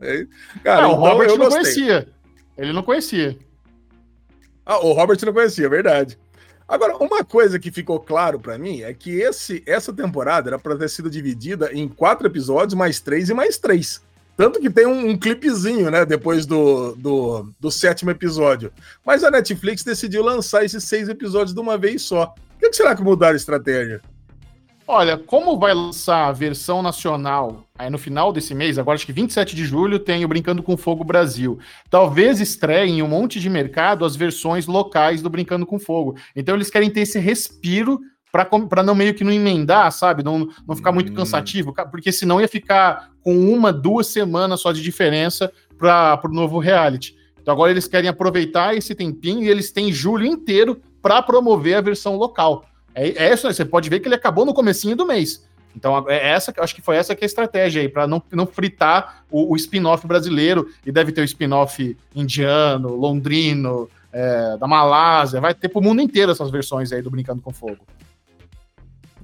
É, 0.00 0.20
é, 0.20 0.26
cara, 0.62 0.82
não, 0.82 0.90
então, 0.90 1.00
o 1.00 1.08
Robert 1.08 1.38
não 1.38 1.48
conhecia. 1.48 2.08
Ele 2.56 2.72
não 2.72 2.82
conhecia. 2.82 3.36
Ah, 4.70 4.78
o 4.86 4.92
Robert 4.92 5.18
não 5.26 5.32
conhecia, 5.32 5.68
verdade. 5.68 6.16
Agora, 6.68 6.96
uma 6.98 7.24
coisa 7.24 7.58
que 7.58 7.72
ficou 7.72 7.98
claro 7.98 8.38
para 8.38 8.56
mim 8.56 8.82
é 8.82 8.94
que 8.94 9.20
esse, 9.20 9.64
essa 9.66 9.92
temporada 9.92 10.48
era 10.48 10.60
para 10.60 10.76
ter 10.76 10.88
sido 10.88 11.10
dividida 11.10 11.72
em 11.72 11.88
quatro 11.88 12.28
episódios, 12.28 12.74
mais 12.74 13.00
três 13.00 13.28
e 13.28 13.34
mais 13.34 13.58
três. 13.58 14.00
Tanto 14.36 14.60
que 14.60 14.70
tem 14.70 14.86
um, 14.86 15.08
um 15.08 15.18
clipezinho, 15.18 15.90
né, 15.90 16.06
depois 16.06 16.46
do, 16.46 16.94
do, 16.94 17.52
do, 17.58 17.68
sétimo 17.68 18.12
episódio. 18.12 18.72
Mas 19.04 19.24
a 19.24 19.30
Netflix 19.32 19.82
decidiu 19.82 20.22
lançar 20.22 20.64
esses 20.64 20.84
seis 20.84 21.08
episódios 21.08 21.52
de 21.52 21.58
uma 21.58 21.76
vez 21.76 22.02
só. 22.02 22.32
Que, 22.60 22.70
que 22.70 22.76
será 22.76 22.94
que 22.94 23.02
mudaram 23.02 23.32
a 23.32 23.36
estratégia? 23.36 24.00
Olha, 24.92 25.16
como 25.16 25.56
vai 25.56 25.72
lançar 25.72 26.26
a 26.26 26.32
versão 26.32 26.82
nacional 26.82 27.64
aí 27.78 27.88
no 27.88 27.96
final 27.96 28.32
desse 28.32 28.56
mês, 28.56 28.76
agora 28.76 28.96
acho 28.96 29.06
que 29.06 29.12
27 29.12 29.54
de 29.54 29.64
julho, 29.64 30.00
tem 30.00 30.24
o 30.24 30.28
Brincando 30.28 30.64
com 30.64 30.76
Fogo 30.76 31.04
Brasil. 31.04 31.60
Talvez 31.88 32.40
estreiem 32.40 32.98
em 32.98 33.02
um 33.02 33.06
monte 33.06 33.38
de 33.38 33.48
mercado 33.48 34.04
as 34.04 34.16
versões 34.16 34.66
locais 34.66 35.22
do 35.22 35.30
Brincando 35.30 35.64
com 35.64 35.78
Fogo. 35.78 36.16
Então 36.34 36.56
eles 36.56 36.70
querem 36.70 36.90
ter 36.90 37.02
esse 37.02 37.20
respiro 37.20 38.00
para 38.32 38.82
não 38.82 38.96
meio 38.96 39.14
que 39.14 39.22
não 39.22 39.30
emendar, 39.30 39.92
sabe? 39.92 40.24
Não, 40.24 40.48
não 40.66 40.74
ficar 40.74 40.90
muito 40.90 41.12
hum. 41.12 41.14
cansativo, 41.14 41.72
porque 41.88 42.10
senão 42.10 42.40
ia 42.40 42.48
ficar 42.48 43.10
com 43.22 43.38
uma, 43.48 43.72
duas 43.72 44.08
semanas 44.08 44.60
só 44.60 44.72
de 44.72 44.82
diferença 44.82 45.52
para 45.78 46.20
o 46.24 46.34
novo 46.34 46.58
reality. 46.58 47.14
Então 47.40 47.54
agora 47.54 47.70
eles 47.70 47.86
querem 47.86 48.10
aproveitar 48.10 48.74
esse 48.74 48.92
tempinho 48.96 49.44
e 49.44 49.48
eles 49.48 49.70
têm 49.70 49.92
julho 49.92 50.26
inteiro 50.26 50.82
para 51.00 51.22
promover 51.22 51.76
a 51.76 51.80
versão 51.80 52.16
local. 52.16 52.64
É, 52.94 53.26
é 53.26 53.32
isso, 53.32 53.52
você 53.52 53.64
pode 53.64 53.88
ver 53.88 54.00
que 54.00 54.08
ele 54.08 54.14
acabou 54.14 54.44
no 54.44 54.54
comecinho 54.54 54.96
do 54.96 55.06
mês. 55.06 55.44
Então, 55.74 56.04
é 56.08 56.30
essa, 56.30 56.52
acho 56.58 56.74
que 56.74 56.82
foi 56.82 56.96
essa 56.96 57.14
que 57.14 57.24
é 57.24 57.26
a 57.26 57.26
estratégia 57.26 57.80
aí, 57.80 57.88
para 57.88 58.06
não, 58.06 58.22
não 58.32 58.46
fritar 58.46 59.24
o, 59.30 59.52
o 59.52 59.56
spin-off 59.56 60.06
brasileiro, 60.06 60.68
e 60.84 60.90
deve 60.90 61.12
ter 61.12 61.20
o 61.20 61.24
spin-off 61.24 61.96
indiano, 62.14 62.94
londrino, 62.96 63.88
é, 64.12 64.56
da 64.56 64.66
Malásia, 64.66 65.40
vai 65.40 65.54
ter 65.54 65.68
pro 65.68 65.80
mundo 65.80 66.02
inteiro 66.02 66.32
essas 66.32 66.50
versões 66.50 66.92
aí 66.92 67.00
do 67.00 67.10
Brincando 67.10 67.40
com 67.40 67.52
Fogo. 67.52 67.78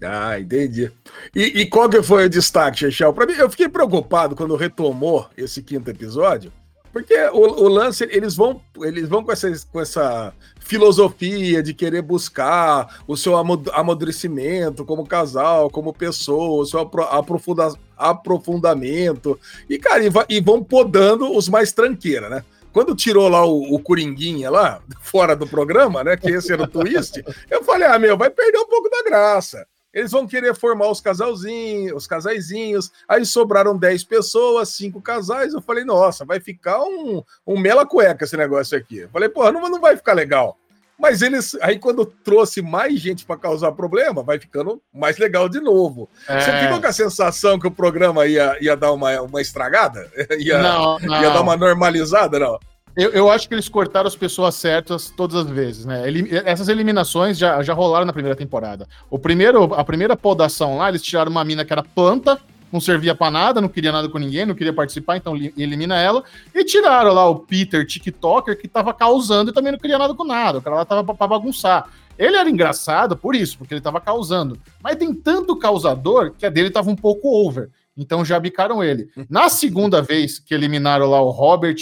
Ah, 0.03 0.39
entendi. 0.39 0.93
E, 1.35 1.63
e 1.63 1.67
qual 1.67 1.89
que 1.89 2.03
foi 2.03 2.27
o 2.27 2.31
destaque, 2.31 2.79
Chechel? 2.79 3.13
Para 3.13 3.27
mim, 3.27 3.33
eu 3.33 3.51
fiquei 3.51 3.69
preocupado 3.69 4.37
quando 4.37 4.55
retomou 4.55 5.29
esse 5.37 5.63
quinto 5.63 5.91
episódio, 5.91 6.53
porque 6.97 7.15
o, 7.31 7.41
o, 7.41 7.69
lance, 7.69 8.09
eles 8.11 8.35
vão, 8.35 8.59
eles 8.81 9.07
vão 9.07 9.23
com, 9.23 9.31
essa, 9.31 9.53
com 9.71 9.79
essa 9.79 10.33
filosofia 10.61 11.63
de 11.63 11.75
querer 11.75 12.01
buscar 12.01 13.03
o 13.07 13.15
seu 13.19 13.37
amadurecimento 13.37 14.83
como 14.83 15.07
casal, 15.07 15.69
como 15.69 15.93
pessoa, 15.93 16.63
o 16.63 16.65
seu 16.65 16.81
aprofunda, 17.11 17.69
aprofundamento. 17.99 19.39
E, 19.69 19.79
cara, 19.79 20.07
e, 20.07 20.11
e, 20.31 20.41
vão 20.41 20.65
podando 20.65 21.37
os 21.37 21.51
mais 21.51 21.71
tranqueira, 21.71 22.31
né? 22.31 22.43
Quando 22.73 22.97
tirou 22.97 23.29
lá 23.29 23.45
o, 23.45 23.75
o 23.75 23.79
Coringuinha 23.79 24.51
lá, 24.51 24.81
fora 25.03 25.37
do 25.37 25.47
programa, 25.47 26.03
né? 26.03 26.17
Que 26.17 26.31
esse 26.31 26.51
era 26.51 26.63
o 26.63 26.67
twist, 26.67 27.23
eu 27.51 27.63
falei, 27.63 27.87
ah, 27.89 27.99
meu, 27.99 28.17
vai 28.17 28.31
perder 28.31 28.57
um 28.57 28.67
pouco 28.67 28.89
da 28.89 29.03
graça. 29.03 29.67
Eles 29.97 30.11
vão 30.11 30.27
querer 30.27 30.55
formar 30.55 30.91
os 30.91 31.01
casalzinhos, 31.01 31.97
os 31.97 32.07
casaizinhos. 32.07 32.93
Aí 33.09 33.25
sobraram 33.25 33.75
10 33.75 34.05
pessoas, 34.05 34.69
cinco 34.69 35.01
casais. 35.01 35.55
Eu 35.55 35.63
falei, 35.63 35.85
nossa, 35.85 36.23
vai 36.23 36.39
ficar 36.39 36.83
um, 36.83 37.23
um 37.47 37.59
mela 37.59 37.87
cueca 37.87 38.27
esse 38.27 38.37
negócio 38.37 38.77
aqui. 38.77 38.99
Eu 38.99 39.09
falei, 39.09 39.31
porra, 39.31 39.51
não, 39.51 39.63
não 39.63 39.81
vai 39.81 39.97
ficar 39.97 40.13
legal. 40.13 40.59
Mas 40.99 41.23
eles, 41.23 41.57
aí 41.63 41.79
quando 41.79 42.05
trouxe 42.05 42.61
mais 42.61 43.01
gente 43.01 43.25
para 43.25 43.39
causar 43.39 43.73
problema, 43.73 44.23
vai 44.23 44.39
ficando 44.39 44.83
mais 44.93 45.17
legal 45.17 45.49
de 45.49 45.61
novo. 45.61 46.11
É. 46.29 46.41
Você 46.41 46.53
ficou 46.59 46.79
com 46.79 46.87
a 46.87 46.93
sensação 46.93 47.59
que 47.59 47.67
o 47.67 47.71
programa 47.71 48.27
ia, 48.27 48.55
ia 48.61 48.77
dar 48.77 48.93
uma, 48.93 49.19
uma 49.23 49.41
estragada? 49.41 50.11
Ia, 50.39 50.59
não, 50.59 50.99
não. 50.99 51.23
ia 51.23 51.31
dar 51.31 51.41
uma 51.41 51.57
normalizada, 51.57 52.39
não? 52.39 52.59
Eu, 52.97 53.11
eu, 53.11 53.31
acho 53.31 53.47
que 53.47 53.55
eles 53.55 53.69
cortaram 53.69 54.07
as 54.07 54.17
pessoas 54.17 54.55
certas 54.55 55.13
todas 55.15 55.37
as 55.37 55.47
vezes, 55.51 55.85
né? 55.85 56.05
Essas 56.47 56.69
eliminações 56.69 57.37
já, 57.37 57.63
já 57.63 57.75
rolaram 57.75 58.07
na 58.07 58.13
primeira 58.13 58.35
temporada. 58.35 58.89
O 59.11 59.19
primeiro, 59.19 59.75
a 59.75 59.85
primeira 59.85 60.17
podação 60.17 60.79
lá, 60.79 60.89
eles 60.89 61.03
tiraram 61.03 61.31
uma 61.31 61.45
mina 61.45 61.63
que 61.63 61.73
era 61.75 61.83
planta, 61.83 62.41
não 62.73 62.81
servia 62.81 63.15
para 63.15 63.31
nada, 63.31 63.61
não 63.61 63.69
queria 63.69 63.93
nada 63.93 64.09
com 64.09 64.19
ninguém, 64.19 64.47
não 64.47 64.55
queria 64.55 64.73
participar, 64.73 65.19
então 65.19 65.37
elimina 65.37 65.97
ela. 65.97 66.25
E 66.55 66.65
tiraram 66.65 67.13
lá 67.13 67.29
o 67.29 67.41
Peter, 67.41 67.87
TikToker, 67.87 68.59
que 68.59 68.67
tava 68.67 68.95
causando 68.95 69.51
e 69.51 69.55
também 69.55 69.73
não 69.73 69.79
queria 69.79 69.99
nada 69.99 70.15
com 70.15 70.25
nada. 70.25 70.59
O 70.59 70.63
cara 70.63 70.77
lá 70.77 70.85
tava 70.87 71.15
pra 71.15 71.27
bagunçar. 71.27 71.91
Ele 72.19 72.37
era 72.37 72.49
engraçado 72.49 73.15
por 73.15 73.37
isso, 73.37 73.59
porque 73.59 73.75
ele 73.75 73.81
tava 73.83 74.01
causando. 74.01 74.59
Mas 74.83 74.97
tem 74.97 75.13
tanto 75.13 75.59
causador 75.59 76.33
que 76.33 76.47
a 76.47 76.51
dele 76.51 76.71
tava 76.71 76.91
um 76.91 76.97
pouco 76.97 77.29
over. 77.29 77.69
Então 77.97 78.25
já 78.25 78.39
bicaram 78.41 78.83
ele. 78.83 79.09
Na 79.29 79.49
segunda 79.49 80.03
vez 80.03 80.39
que 80.39 80.55
eliminaram 80.55 81.11
lá 81.11 81.21
o 81.21 81.31
Robert 81.31 81.77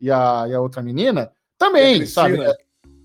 e 0.00 0.10
a, 0.10 0.46
e 0.48 0.54
a 0.54 0.60
outra 0.60 0.82
menina, 0.82 1.30
também, 1.56 2.06
sabe? 2.06 2.40
É, 2.40 2.56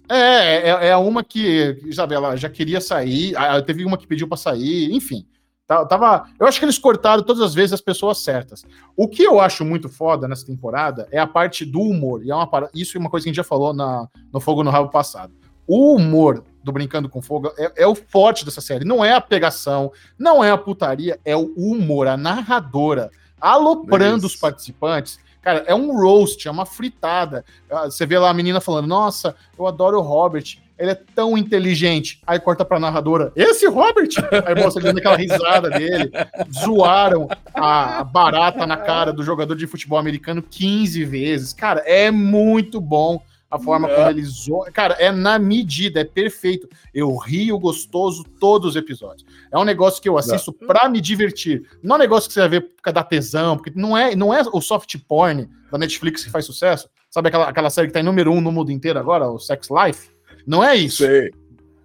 é, 0.09 0.69
é, 0.69 0.87
é 0.89 0.97
uma 0.97 1.23
que, 1.23 1.79
sabe, 1.93 2.13
ela 2.13 2.35
já 2.35 2.49
queria 2.49 2.79
sair, 2.79 3.33
teve 3.65 3.85
uma 3.85 3.97
que 3.97 4.07
pediu 4.07 4.27
para 4.27 4.37
sair, 4.37 4.91
enfim. 4.93 5.25
Tava, 5.65 6.27
eu 6.39 6.45
acho 6.45 6.59
que 6.59 6.65
eles 6.65 6.77
cortaram 6.77 7.23
todas 7.23 7.41
as 7.41 7.53
vezes 7.53 7.73
as 7.73 7.81
pessoas 7.81 8.19
certas. 8.19 8.63
O 8.95 9.07
que 9.07 9.23
eu 9.23 9.39
acho 9.39 9.63
muito 9.63 9.89
foda 9.89 10.27
nessa 10.27 10.45
temporada 10.45 11.07
é 11.09 11.17
a 11.17 11.25
parte 11.25 11.65
do 11.65 11.79
humor. 11.79 12.23
E 12.23 12.29
é 12.29 12.35
uma, 12.35 12.69
isso 12.75 12.97
é 12.97 12.99
uma 12.99 13.09
coisa 13.09 13.23
que 13.23 13.29
a 13.29 13.31
gente 13.31 13.37
já 13.37 13.45
falou 13.45 13.73
na, 13.73 14.07
no 14.31 14.39
Fogo 14.39 14.63
no 14.63 14.69
Rabo 14.69 14.89
passado. 14.89 15.33
O 15.65 15.95
humor 15.95 16.43
do 16.63 16.71
Brincando 16.71 17.09
com 17.09 17.21
Fogo 17.21 17.51
é, 17.57 17.83
é, 17.83 17.87
o 17.87 17.95
forte 17.95 18.43
dessa 18.43 18.61
série. 18.61 18.85
Não 18.85 19.03
é 19.03 19.13
a 19.13 19.21
pegação, 19.21 19.91
não 20.19 20.43
é 20.43 20.51
a 20.51 20.57
putaria, 20.57 21.17
é 21.23 21.35
o 21.35 21.53
humor, 21.55 22.07
a 22.07 22.17
narradora 22.17 23.09
aloprando 23.39 24.27
os 24.27 24.35
participantes 24.35 25.17
Cara, 25.43 25.63
é 25.67 25.75
um 25.75 25.91
roast, 25.91 26.47
é 26.47 26.51
uma 26.51 26.65
fritada. 26.65 27.43
Ah, 27.69 27.85
você 27.85 28.05
vê 28.05 28.17
lá 28.17 28.29
a 28.29 28.33
menina 28.33 28.61
falando: 28.61 28.87
Nossa, 28.87 29.35
eu 29.59 29.67
adoro 29.67 29.99
o 29.99 30.01
Robert. 30.01 30.57
Ele 30.79 30.89
é 30.89 30.95
tão 30.95 31.37
inteligente. 31.37 32.21
Aí 32.25 32.39
corta 32.39 32.63
pra 32.65 32.79
narradora: 32.79 33.31
Esse 33.35 33.67
Robert? 33.67 34.09
Aí 34.45 34.55
mostra 34.55 34.81
ele 34.81 34.87
dando 34.87 34.99
aquela 34.99 35.17
risada 35.17 35.69
dele. 35.69 36.11
Zoaram 36.51 37.27
a 37.53 38.03
barata 38.05 38.65
na 38.65 38.77
cara 38.77 39.11
do 39.11 39.21
jogador 39.21 39.55
de 39.55 39.67
futebol 39.67 39.99
americano 39.99 40.41
15 40.41 41.03
vezes. 41.03 41.53
Cara, 41.53 41.81
é 41.85 42.09
muito 42.09 42.79
bom 42.79 43.21
a 43.53 43.59
forma 43.59 43.87
como 43.87 44.09
ele 44.09 44.23
zoa. 44.23 44.71
Cara, 44.71 44.95
é 44.95 45.11
na 45.11 45.37
medida, 45.37 45.99
é 45.99 46.03
perfeito. 46.03 46.67
Eu 46.91 47.15
rio 47.17 47.59
gostoso 47.59 48.23
todos 48.39 48.71
os 48.71 48.75
episódios. 48.75 49.23
É 49.51 49.57
um 49.57 49.63
negócio 49.63 50.01
que 50.01 50.09
eu 50.09 50.17
assisto 50.17 50.55
não. 50.59 50.67
pra 50.67 50.89
me 50.89 50.99
divertir. 50.99 51.61
Não 51.83 51.95
é 51.95 51.99
um 51.99 52.01
negócio 52.01 52.27
que 52.27 52.33
você 52.33 52.39
vai 52.39 52.49
ver 52.49 52.61
por 52.61 52.81
causa 52.81 52.95
da 52.95 53.03
tesão, 53.03 53.55
porque 53.55 53.71
não 53.75 53.95
é, 53.95 54.15
não 54.15 54.33
é 54.33 54.41
o 54.51 54.59
soft 54.59 54.97
porn 55.07 55.47
da 55.71 55.77
Netflix 55.77 56.23
que 56.23 56.31
faz 56.31 56.45
sucesso. 56.45 56.89
Sabe 57.11 57.27
aquela, 57.27 57.47
aquela 57.47 57.69
série 57.69 57.87
que 57.87 57.93
tá 57.93 57.99
em 57.99 58.03
número 58.03 58.31
um 58.31 58.41
no 58.41 58.51
mundo 58.51 58.71
inteiro 58.71 58.97
agora, 58.97 59.29
o 59.29 59.37
Sex 59.37 59.69
Life? 59.69 60.09
Não 60.47 60.63
é 60.63 60.75
isso. 60.75 61.05
Sei. 61.05 61.29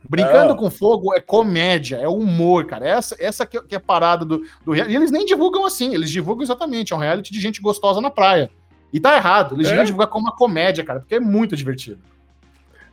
Brincando 0.09 0.57
com 0.57 0.71
Fogo 0.71 1.13
é 1.15 1.21
comédia, 1.21 1.97
é 1.97 2.09
humor, 2.09 2.65
cara. 2.65 2.89
Essa, 2.89 3.15
essa 3.19 3.45
que, 3.45 3.59
é 3.59 3.77
a 3.77 3.81
parada 3.81 4.25
do, 4.25 4.43
do. 4.65 4.75
E 4.75 4.81
eles 4.81 5.11
nem 5.11 5.27
divulgam 5.27 5.67
assim, 5.67 5.93
eles 5.93 6.09
divulgam 6.09 6.43
exatamente. 6.43 6.95
É 6.95 6.97
um 6.97 7.01
reality 7.01 7.31
de 7.31 7.41
gente 7.41 7.61
gostosa 7.61 8.01
na 8.01 8.11
praia. 8.11 8.51
E 8.93 8.99
tá 8.99 9.17
errado. 9.17 9.55
Eles 9.55 9.69
é? 9.69 9.85
divulgar 9.85 10.09
como 10.09 10.27
uma 10.27 10.35
comédia, 10.35 10.85
cara, 10.85 11.01
porque 11.01 11.17
é 11.17 11.21
muito 11.21 11.57
divertido. 11.57 12.01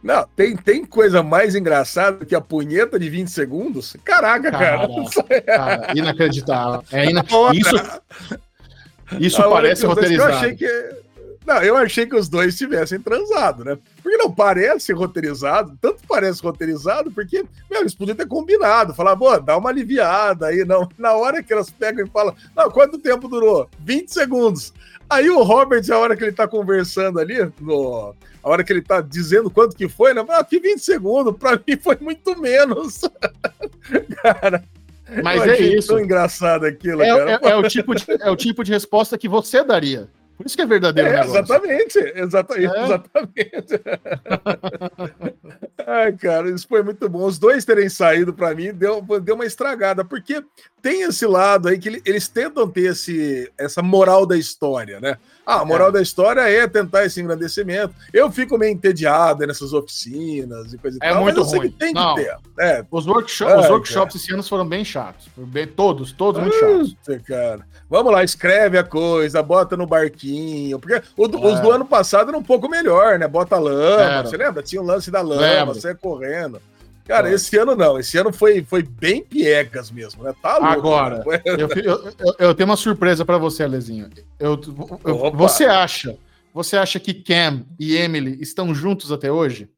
Não, 0.03 0.27
tem, 0.35 0.55
tem 0.55 0.85
coisa 0.85 1.23
mais 1.23 1.55
engraçada 1.55 2.25
que 2.25 2.35
a 2.35 2.41
punheta 2.41 2.99
de 2.99 3.09
20 3.09 3.27
segundos? 3.27 3.95
Caraca, 4.03 4.51
cara. 4.51 4.87
cara 5.43 5.93
inacreditável. 5.97 6.83
É 6.91 7.05
inacreditável. 7.09 8.01
Isso, 9.19 9.37
isso 9.41 9.49
parece 9.49 9.85
roteirizado. 9.85 10.31
Eu 10.31 10.37
achei 10.37 10.55
que 10.55 10.95
não, 11.45 11.61
eu 11.61 11.77
achei 11.77 12.07
que 12.07 12.15
os 12.15 12.27
dois 12.27 12.57
tivessem 12.57 12.99
transado, 12.99 13.63
né? 13.63 13.77
Porque 14.01 14.17
não 14.17 14.31
parece 14.31 14.91
roteirizado, 14.91 15.77
tanto 15.79 16.01
parece 16.07 16.41
roteirizado, 16.41 17.11
porque, 17.11 17.45
meu, 17.69 17.81
eles 17.81 17.93
podiam 17.93 18.15
ter 18.15 18.27
combinado, 18.27 18.95
falar, 18.95 19.15
pô, 19.15 19.37
dá 19.39 19.55
uma 19.55 19.69
aliviada 19.69 20.47
aí, 20.47 20.65
não. 20.65 20.89
Na 20.97 21.13
hora 21.13 21.43
que 21.43 21.53
elas 21.53 21.69
pegam 21.69 22.03
e 22.03 22.09
falam, 22.09 22.35
não, 22.55 22.71
quanto 22.71 22.97
tempo 22.97 23.27
durou? 23.27 23.69
20 23.79 24.11
segundos. 24.11 24.73
Aí 25.09 25.29
o 25.29 25.43
Robert, 25.43 25.83
a 25.91 25.97
hora 25.97 26.15
que 26.15 26.23
ele 26.23 26.31
tá 26.31 26.47
conversando 26.47 27.19
ali, 27.19 27.37
no, 27.61 28.15
a 28.43 28.49
hora 28.49 28.63
que 28.63 28.73
ele 28.73 28.81
tá 28.81 29.01
dizendo 29.01 29.49
quanto 29.49 29.75
que 29.75 29.87
foi, 29.87 30.13
né? 30.13 30.25
Ah, 30.29 30.43
que 30.43 30.59
20 30.59 30.79
segundos, 30.79 31.37
pra 31.37 31.51
mim 31.67 31.77
foi 31.81 31.97
muito 31.99 32.39
menos. 32.39 33.01
cara. 34.21 34.63
Mas 35.23 35.41
é 35.43 35.59
isso. 35.59 35.89
tão 35.89 35.99
engraçado 35.99 36.65
aquilo, 36.65 37.03
é, 37.03 37.09
é, 37.09 37.39
é, 37.43 37.55
o 37.55 37.67
tipo 37.67 37.93
de, 37.93 38.03
é 38.19 38.29
o 38.29 38.35
tipo 38.35 38.63
de 38.63 38.71
resposta 38.71 39.17
que 39.17 39.29
você 39.29 39.63
daria. 39.63 40.09
Por 40.35 40.45
isso 40.45 40.55
que 40.55 40.61
é 40.61 40.65
verdadeiro. 40.65 41.09
É, 41.09 41.23
exatamente, 41.23 41.97
exatamente, 41.97 42.75
é. 42.75 42.83
exatamente. 42.83 43.81
Ai, 45.87 46.11
cara, 46.13 46.49
isso 46.49 46.67
foi 46.67 46.83
muito 46.83 47.07
bom. 47.07 47.25
Os 47.25 47.39
dois 47.39 47.63
terem 47.63 47.87
saído 47.87 48.33
para 48.33 48.53
mim 48.53 48.73
deu, 48.73 49.01
deu 49.21 49.35
uma 49.35 49.45
estragada, 49.45 50.03
porque 50.03 50.43
tem 50.85 51.01
esse 51.01 51.25
lado 51.25 51.67
aí 51.67 51.79
que 51.79 51.99
eles 52.05 52.27
tentam 52.27 52.69
ter 52.69 52.91
esse, 52.91 53.51
essa 53.57 53.81
moral 53.81 54.23
da 54.23 54.37
história, 54.37 54.99
né? 54.99 55.17
Ah, 55.43 55.61
a 55.61 55.65
moral 55.65 55.89
é. 55.89 55.93
da 55.93 56.01
história 56.01 56.41
é 56.41 56.67
tentar 56.67 57.05
esse 57.05 57.19
engrandecimento. 57.19 57.95
Eu 58.13 58.31
fico 58.31 58.55
meio 58.55 58.71
entediado 58.71 59.47
nessas 59.47 59.73
oficinas 59.73 60.73
e 60.73 60.77
coisa 60.77 60.99
e 61.01 61.07
é 61.07 61.11
tal, 61.11 61.23
muito 61.23 61.41
ruim. 61.41 61.71
tem 61.71 61.91
Não. 61.91 62.13
que 62.13 62.21
ter. 62.21 62.37
É. 62.59 62.85
Os, 62.91 63.07
workshop, 63.07 63.51
Ai, 63.51 63.61
os 63.61 63.69
workshops 63.71 64.15
esse 64.15 64.31
ano 64.31 64.43
foram 64.43 64.67
bem 64.67 64.85
chatos. 64.85 65.27
Bem, 65.35 65.65
todos, 65.65 66.11
todos 66.11 66.39
muito 66.39 66.55
chatos. 66.55 66.95
Cara. 67.25 67.65
Vamos 67.89 68.11
lá, 68.13 68.23
escreve 68.23 68.77
a 68.77 68.83
coisa, 68.83 69.41
bota 69.41 69.75
no 69.75 69.87
barquinho. 69.87 70.77
Porque 70.77 71.01
o, 71.17 71.25
é. 71.25 71.53
os 71.53 71.59
do 71.61 71.71
ano 71.71 71.85
passado 71.85 72.29
eram 72.29 72.37
um 72.37 72.43
pouco 72.43 72.69
melhor, 72.69 73.17
né? 73.17 73.27
Bota 73.27 73.57
lama. 73.57 74.21
Você 74.21 74.37
lembra? 74.37 74.61
Tinha 74.61 74.83
o 74.83 74.85
lance 74.85 75.09
da 75.09 75.21
lama, 75.21 75.41
Lembro. 75.41 75.73
você 75.73 75.95
correndo. 75.95 76.61
Cara, 77.05 77.31
esse 77.31 77.55
ano 77.57 77.75
não. 77.75 77.99
Esse 77.99 78.17
ano 78.17 78.33
foi, 78.33 78.63
foi 78.63 78.81
bem 78.81 79.23
piegas 79.23 79.91
mesmo, 79.91 80.23
né? 80.23 80.33
Tá 80.41 80.57
louco. 80.57 80.73
Agora, 80.73 81.23
eu, 81.45 81.69
eu, 81.69 82.35
eu, 82.39 82.55
tenho 82.55 82.69
uma 82.69 82.75
surpresa 82.75 83.23
para 83.23 83.37
você, 83.37 83.63
Alezinho. 83.63 84.09
Eu, 84.39 84.59
você 85.33 85.65
acha, 85.65 86.17
você 86.53 86.75
acha 86.75 86.99
que 86.99 87.13
Cam 87.13 87.63
e 87.79 87.95
Emily 87.95 88.41
estão 88.41 88.73
juntos 88.73 89.11
até 89.11 89.31
hoje? 89.31 89.69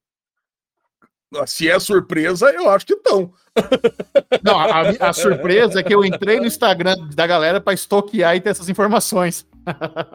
Se 1.45 1.69
é 1.69 1.77
surpresa, 1.77 2.49
eu 2.51 2.69
acho 2.69 2.85
que 2.85 2.93
estão. 2.93 3.33
Não, 4.41 4.57
a, 4.57 5.09
a, 5.09 5.13
surpresa 5.13 5.81
é 5.81 5.83
que 5.83 5.93
eu 5.93 6.05
entrei 6.05 6.39
no 6.39 6.45
Instagram 6.45 6.95
da 7.13 7.27
galera 7.27 7.59
para 7.59 7.73
estoquear 7.73 8.35
e 8.37 8.39
ter 8.39 8.51
essas 8.51 8.69
informações. 8.69 9.45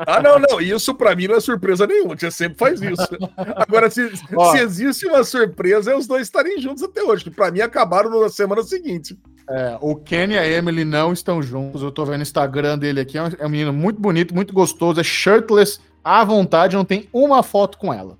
Ah, 0.06 0.21
não, 0.23 0.38
não. 0.38 0.61
Isso 0.61 0.94
para 0.94 1.14
mim 1.14 1.28
não 1.28 1.37
é 1.37 1.40
surpresa 1.40 1.87
nenhuma. 1.87 2.16
Você 2.16 2.30
sempre 2.30 2.59
faz 2.59 2.80
isso. 2.80 3.09
Agora, 3.56 3.90
se, 3.90 4.11
se 4.16 4.59
existe 4.59 5.06
uma 5.06 5.23
surpresa, 5.25 5.92
é 5.92 5.97
os 5.97 6.06
dois 6.06 6.23
estarem 6.23 6.61
juntos 6.61 6.82
até 6.82 7.02
hoje, 7.02 7.25
que 7.25 7.30
para 7.30 7.50
mim 7.50 7.61
acabaram 7.61 8.21
na 8.21 8.28
semana 8.28 8.62
seguinte. 8.62 9.18
É, 9.49 9.76
o 9.80 9.97
Kenny 9.97 10.35
e 10.35 10.38
a 10.38 10.47
Emily 10.47 10.85
não 10.85 11.12
estão 11.12 11.42
juntos. 11.42 11.82
Eu 11.82 11.90
tô 11.90 12.04
vendo 12.04 12.21
o 12.21 12.23
Instagram 12.23 12.78
dele 12.78 13.00
aqui. 13.00 13.18
É 13.18 13.23
um, 13.23 13.30
é 13.38 13.47
um 13.47 13.50
menino 13.50 13.73
muito 13.73 14.00
bonito, 14.00 14.35
muito 14.35 14.52
gostoso. 14.52 15.00
É 15.00 15.04
shirtless 15.04 15.80
à 16.02 16.25
vontade, 16.25 16.76
não 16.76 16.85
tem 16.85 17.09
uma 17.12 17.42
foto 17.42 17.78
com 17.78 17.92
ela. 17.92 18.18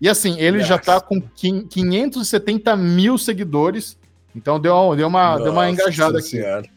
E 0.00 0.08
assim, 0.08 0.38
ele 0.38 0.58
yes. 0.58 0.66
já 0.66 0.78
tá 0.78 1.00
com 1.00 1.20
570 1.20 2.76
mil 2.76 3.16
seguidores. 3.16 3.96
Então 4.34 4.58
deu, 4.58 4.94
deu, 4.96 5.06
uma, 5.06 5.38
deu 5.38 5.52
uma 5.52 5.70
engajada 5.70 6.18
aqui. 6.18 6.30
Senhora. 6.30 6.73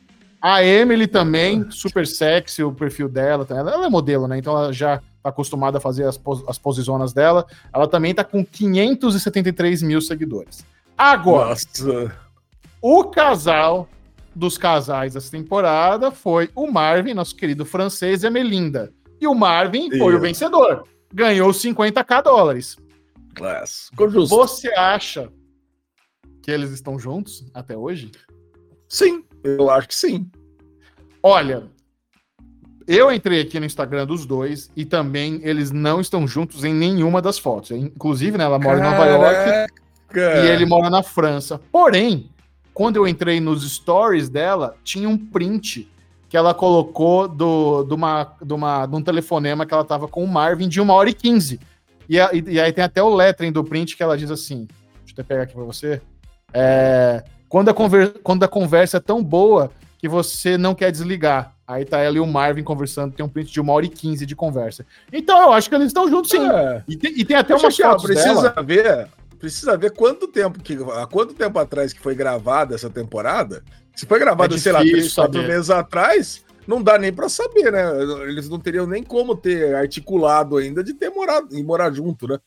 A 0.49 0.63
Emily 0.63 1.07
também, 1.07 1.69
super 1.69 2.07
sexy, 2.07 2.63
o 2.63 2.71
perfil 2.71 3.09
dela. 3.09 3.45
Ela 3.49 3.85
é 3.85 3.89
modelo, 3.89 4.29
né? 4.29 4.37
Então 4.37 4.57
ela 4.57 4.71
já 4.71 4.99
tá 5.21 5.27
acostumada 5.27 5.77
a 5.77 5.81
fazer 5.81 6.05
as, 6.05 6.17
pos, 6.17 6.41
as 6.47 6.57
posizonas 6.57 7.11
dela. 7.11 7.45
Ela 7.73 7.85
também 7.85 8.15
tá 8.15 8.23
com 8.23 8.45
573 8.45 9.81
mil 9.81 9.99
seguidores. 9.99 10.65
Agora, 10.97 11.49
Nossa. 11.49 12.15
o 12.81 13.03
casal 13.03 13.89
dos 14.33 14.57
casais 14.57 15.15
dessa 15.15 15.29
temporada 15.29 16.11
foi 16.11 16.49
o 16.55 16.71
Marvin, 16.71 17.13
nosso 17.13 17.35
querido 17.35 17.65
francês, 17.65 18.23
e 18.23 18.27
a 18.27 18.31
Melinda. 18.31 18.93
E 19.19 19.27
o 19.27 19.35
Marvin 19.35 19.89
foi 19.97 20.15
o 20.15 20.19
vencedor. 20.21 20.87
Ganhou 21.13 21.49
50k 21.49 22.23
dólares. 22.23 22.77
Class. 23.35 23.91
Você 24.29 24.69
acha 24.69 25.29
que 26.41 26.49
eles 26.49 26.71
estão 26.71 26.97
juntos 26.97 27.45
até 27.53 27.75
hoje? 27.75 28.11
Sim, 28.87 29.25
eu 29.43 29.69
acho 29.69 29.89
que 29.89 29.95
sim. 29.95 30.31
Olha, 31.21 31.63
eu 32.87 33.11
entrei 33.11 33.41
aqui 33.41 33.59
no 33.59 33.65
Instagram 33.65 34.05
dos 34.05 34.25
dois 34.25 34.71
e 34.75 34.85
também 34.85 35.41
eles 35.43 35.71
não 35.71 35.99
estão 35.99 36.27
juntos 36.27 36.63
em 36.63 36.73
nenhuma 36.73 37.21
das 37.21 37.37
fotos. 37.37 37.71
Inclusive, 37.71 38.37
né, 38.37 38.45
ela 38.45 38.57
mora 38.57 38.79
Caraca. 38.79 38.95
em 38.95 39.11
Nova 39.11 39.27
York 39.27 39.73
e 40.15 40.47
ele 40.49 40.65
mora 40.65 40.89
na 40.89 41.03
França. 41.03 41.59
Porém, 41.71 42.29
quando 42.73 42.95
eu 42.95 43.07
entrei 43.07 43.39
nos 43.39 43.69
stories 43.69 44.29
dela, 44.29 44.75
tinha 44.83 45.09
um 45.09 45.17
print 45.17 45.89
que 46.29 46.37
ela 46.37 46.53
colocou 46.53 47.27
do, 47.27 47.83
do 47.83 47.95
uma, 47.95 48.35
do 48.41 48.55
uma, 48.55 48.85
de 48.85 48.95
um 48.95 49.01
telefonema 49.01 49.65
que 49.65 49.73
ela 49.73 49.83
tava 49.83 50.07
com 50.07 50.23
o 50.23 50.27
Marvin 50.27 50.67
de 50.67 50.79
uma 50.79 50.93
hora 50.93 51.09
e 51.09 51.13
quinze. 51.13 51.59
E, 52.09 52.15
e, 52.15 52.59
aí 52.59 52.71
tem 52.71 52.83
até 52.83 53.01
o 53.03 53.13
lettering 53.13 53.51
do 53.51 53.63
print 53.63 53.97
que 53.97 54.03
ela 54.03 54.17
diz 54.17 54.31
assim: 54.31 54.67
deixa 55.05 55.19
eu 55.21 55.25
pegar 55.25 55.43
aqui 55.43 55.53
para 55.53 55.63
você. 55.63 56.01
É, 56.53 57.23
quando, 57.49 57.69
a 57.69 57.73
conver, 57.73 58.19
quando 58.23 58.43
a 58.43 58.47
conversa 58.47 58.97
é 58.97 58.99
tão 59.01 59.23
boa 59.23 59.71
que 59.97 60.07
você 60.07 60.57
não 60.57 60.75
quer 60.75 60.91
desligar. 60.91 61.55
Aí 61.67 61.83
tá 61.83 61.99
ela 61.99 62.17
e 62.17 62.19
o 62.19 62.25
Marvin 62.25 62.63
conversando, 62.63 63.13
tem 63.13 63.25
um 63.25 63.29
print 63.29 63.51
de 63.51 63.59
uma 63.59 63.73
hora 63.73 63.85
e 63.85 63.89
quinze 63.89 64.25
de 64.25 64.35
conversa. 64.35 64.85
Então 65.11 65.41
eu 65.41 65.53
acho 65.53 65.67
que 65.67 65.75
eles 65.75 65.87
estão 65.87 66.09
juntos 66.09 66.31
sim. 66.31 66.47
É. 66.49 66.83
E, 66.87 66.95
tem, 66.95 67.11
e, 67.19 67.25
tem, 67.25 67.35
até 67.35 67.55
uma 67.55 67.71
fotos 67.71 68.05
precisa 68.05 68.49
dela. 68.49 68.63
ver, 68.63 69.07
precisa 69.37 69.77
ver 69.77 69.91
quanto 69.91 70.27
tempo 70.27 70.61
que 70.61 70.77
há 70.95 71.05
quanto 71.05 71.33
tempo 71.33 71.59
atrás 71.59 71.91
que 71.91 71.99
foi 71.99 72.15
gravada 72.15 72.75
essa 72.75 72.89
temporada. 72.89 73.63
Se 73.95 74.05
foi 74.05 74.19
gravada, 74.19 74.55
é 74.55 74.57
sei 74.57 74.71
lá, 74.71 74.79
três, 74.79 75.13
quatro 75.13 75.41
meses 75.41 75.69
atrás, 75.69 76.45
não 76.67 76.83
dá 76.83 76.97
nem 76.97 77.11
para 77.11 77.27
saber, 77.27 77.71
né? 77.71 77.83
Eles 78.29 78.47
não 78.47 78.59
teriam 78.59 78.85
nem 78.85 79.03
como 79.03 79.35
ter 79.35 79.75
articulado 79.75 80.57
ainda 80.57 80.83
de 80.83 80.93
ter 80.93 81.09
morado 81.09 81.47
e 81.51 81.63
morar 81.63 81.91
junto, 81.91 82.27
né? 82.27 82.37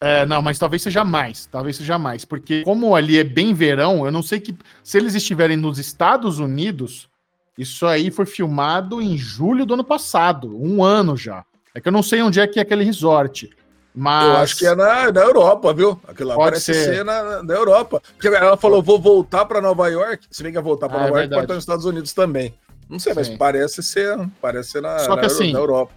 É, 0.00 0.26
não, 0.26 0.42
mas 0.42 0.58
talvez 0.58 0.82
seja 0.82 1.04
mais, 1.04 1.46
talvez 1.46 1.76
seja 1.76 1.98
mais, 1.98 2.24
porque 2.24 2.62
como 2.62 2.94
ali 2.94 3.18
é 3.18 3.24
bem 3.24 3.54
verão, 3.54 4.04
eu 4.04 4.12
não 4.12 4.22
sei 4.22 4.38
que 4.38 4.54
se 4.82 4.98
eles 4.98 5.14
estiverem 5.14 5.56
nos 5.56 5.78
Estados 5.78 6.38
Unidos, 6.38 7.08
isso 7.56 7.86
aí 7.86 8.10
foi 8.10 8.26
filmado 8.26 9.00
em 9.00 9.16
julho 9.16 9.64
do 9.64 9.74
ano 9.74 9.84
passado, 9.84 10.60
um 10.60 10.82
ano 10.82 11.16
já. 11.16 11.44
É 11.74 11.80
que 11.80 11.88
eu 11.88 11.92
não 11.92 12.02
sei 12.02 12.22
onde 12.22 12.38
é 12.38 12.46
que 12.46 12.58
é 12.58 12.62
aquele 12.62 12.84
resort. 12.84 13.50
Mas... 13.94 14.26
Eu 14.26 14.36
acho 14.38 14.56
que 14.56 14.66
é 14.66 14.74
na, 14.74 15.12
na 15.12 15.20
Europa, 15.20 15.72
viu? 15.72 16.00
Aquilo 16.06 16.30
lá 16.30 16.36
parece 16.36 16.74
ser, 16.74 16.96
ser 16.96 17.04
na, 17.04 17.42
na, 17.42 17.54
Europa. 17.54 18.02
Porque 18.12 18.28
ela 18.28 18.56
falou, 18.56 18.82
vou 18.82 19.00
voltar 19.00 19.44
para 19.44 19.60
Nova 19.60 19.88
York. 19.88 20.26
Se 20.30 20.42
bem 20.42 20.50
que 20.50 20.58
ia 20.58 20.62
voltar 20.62 20.88
para 20.88 20.98
ah, 20.98 21.02
é 21.02 21.06
Nova 21.06 21.18
é 21.18 21.22
York, 21.22 21.34
pode 21.34 21.44
estar 21.44 21.54
nos 21.54 21.62
Estados 21.62 21.84
Unidos 21.84 22.12
também. 22.12 22.54
Não 22.88 22.98
sei, 22.98 23.12
Sim. 23.12 23.18
mas 23.20 23.28
parece 23.30 23.82
ser, 23.82 24.18
parece 24.40 24.70
ser 24.70 24.82
na, 24.82 24.98
Só 24.98 25.14
que, 25.14 25.20
na, 25.20 25.26
assim, 25.26 25.52
na 25.52 25.58
Europa. 25.60 25.92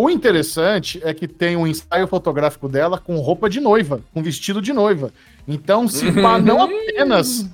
O 0.00 0.08
interessante 0.08 1.00
é 1.02 1.12
que 1.12 1.26
tem 1.26 1.56
um 1.56 1.66
ensaio 1.66 2.06
fotográfico 2.06 2.68
dela 2.68 2.98
com 2.98 3.16
roupa 3.16 3.50
de 3.50 3.58
noiva, 3.58 4.00
com 4.14 4.22
vestido 4.22 4.62
de 4.62 4.72
noiva. 4.72 5.12
Então, 5.48 5.88
se 5.88 6.04
não 6.40 6.62
apenas 6.62 7.50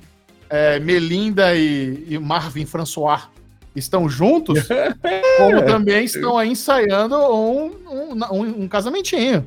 é, 0.51 0.79
Melinda 0.79 1.57
e, 1.57 2.05
e, 2.07 2.19
Marvin 2.19 2.67
François 2.67 3.31
estão 3.75 4.11
juntos, 4.11 4.59
como 5.39 5.63
também 5.63 6.05
estão 6.05 6.37
aí 6.37 6.51
ensaiando 6.51 7.17
um, 7.17 7.73
um, 7.89 8.25
um, 8.31 8.63
um 8.65 8.69
casamentinho. 8.69 9.47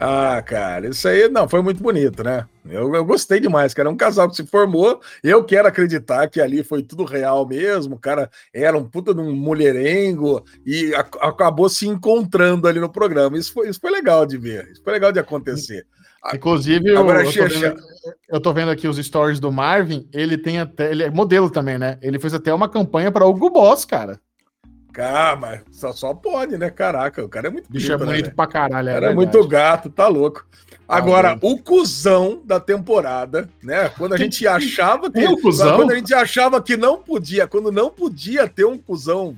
Ah, 0.00 0.40
cara, 0.42 0.88
isso 0.88 1.08
aí 1.08 1.28
não 1.28 1.48
foi 1.48 1.60
muito 1.60 1.82
bonito, 1.82 2.22
né? 2.22 2.46
Eu, 2.64 2.94
eu 2.94 3.04
gostei 3.04 3.40
demais, 3.40 3.74
cara. 3.74 3.88
É 3.88 3.92
um 3.92 3.96
casal 3.96 4.30
que 4.30 4.36
se 4.36 4.46
formou. 4.46 5.00
Eu 5.24 5.42
quero 5.42 5.66
acreditar 5.66 6.28
que 6.28 6.40
ali 6.40 6.62
foi 6.62 6.84
tudo 6.84 7.04
real 7.04 7.44
mesmo. 7.44 7.96
O 7.96 7.98
cara 7.98 8.30
era 8.54 8.78
um 8.78 8.84
puta 8.84 9.12
de 9.12 9.20
um 9.20 9.34
mulherengo 9.34 10.44
e 10.64 10.94
a, 10.94 11.00
acabou 11.00 11.68
se 11.68 11.88
encontrando 11.88 12.68
ali 12.68 12.78
no 12.78 12.88
programa. 12.88 13.36
Isso 13.36 13.52
foi, 13.52 13.68
isso 13.68 13.80
foi 13.80 13.90
legal 13.90 14.24
de 14.24 14.38
ver. 14.38 14.70
Isso 14.70 14.84
foi 14.84 14.92
legal 14.92 15.10
de 15.10 15.18
acontecer. 15.18 15.84
Inclusive, 16.32 16.96
Agora, 16.96 17.24
eu, 17.24 17.30
eu, 17.30 17.32
tô 17.32 17.48
vendo, 17.48 17.80
eu 18.28 18.40
tô 18.40 18.52
vendo 18.52 18.70
aqui 18.70 18.86
os 18.86 19.04
stories 19.04 19.40
do 19.40 19.50
Marvin. 19.50 20.08
Ele 20.12 20.38
tem 20.38 20.60
até. 20.60 20.92
Ele 20.92 21.02
é 21.02 21.10
modelo 21.10 21.50
também, 21.50 21.76
né? 21.76 21.98
Ele 22.00 22.20
fez 22.20 22.32
até 22.32 22.54
uma 22.54 22.68
campanha 22.68 23.10
para 23.10 23.26
Hugo 23.26 23.50
Boss, 23.50 23.84
cara. 23.84 24.20
Ah, 24.96 25.36
mas 25.40 25.60
só, 25.70 25.92
só 25.92 26.14
pode, 26.14 26.58
né? 26.58 26.70
Caraca, 26.70 27.24
o 27.24 27.28
cara 27.28 27.48
é 27.48 27.50
muito 27.50 27.70
Bicho 27.70 27.92
é 27.92 27.96
bonito 27.96 28.26
né, 28.26 28.32
pra 28.34 28.46
caralho, 28.46 28.88
é, 28.88 28.94
cara 28.94 29.10
é 29.10 29.14
muito 29.14 29.46
gato, 29.46 29.90
tá 29.90 30.08
louco. 30.08 30.44
Ah, 30.88 30.96
Agora, 30.96 31.32
ah, 31.32 31.38
o 31.42 31.58
cuzão 31.58 32.40
da 32.44 32.58
temporada, 32.58 33.48
né? 33.62 33.90
Quando 33.90 34.14
a 34.14 34.16
gente 34.16 34.46
achava 34.48 35.10
que. 35.10 35.24
O 35.26 35.40
cuzão? 35.40 35.76
Quando 35.76 35.92
a 35.92 35.96
gente 35.96 36.14
achava 36.14 36.62
que 36.62 36.76
não 36.76 36.98
podia, 36.98 37.46
quando 37.46 37.70
não 37.70 37.90
podia 37.90 38.48
ter 38.48 38.64
um 38.64 38.78
cuzão 38.78 39.36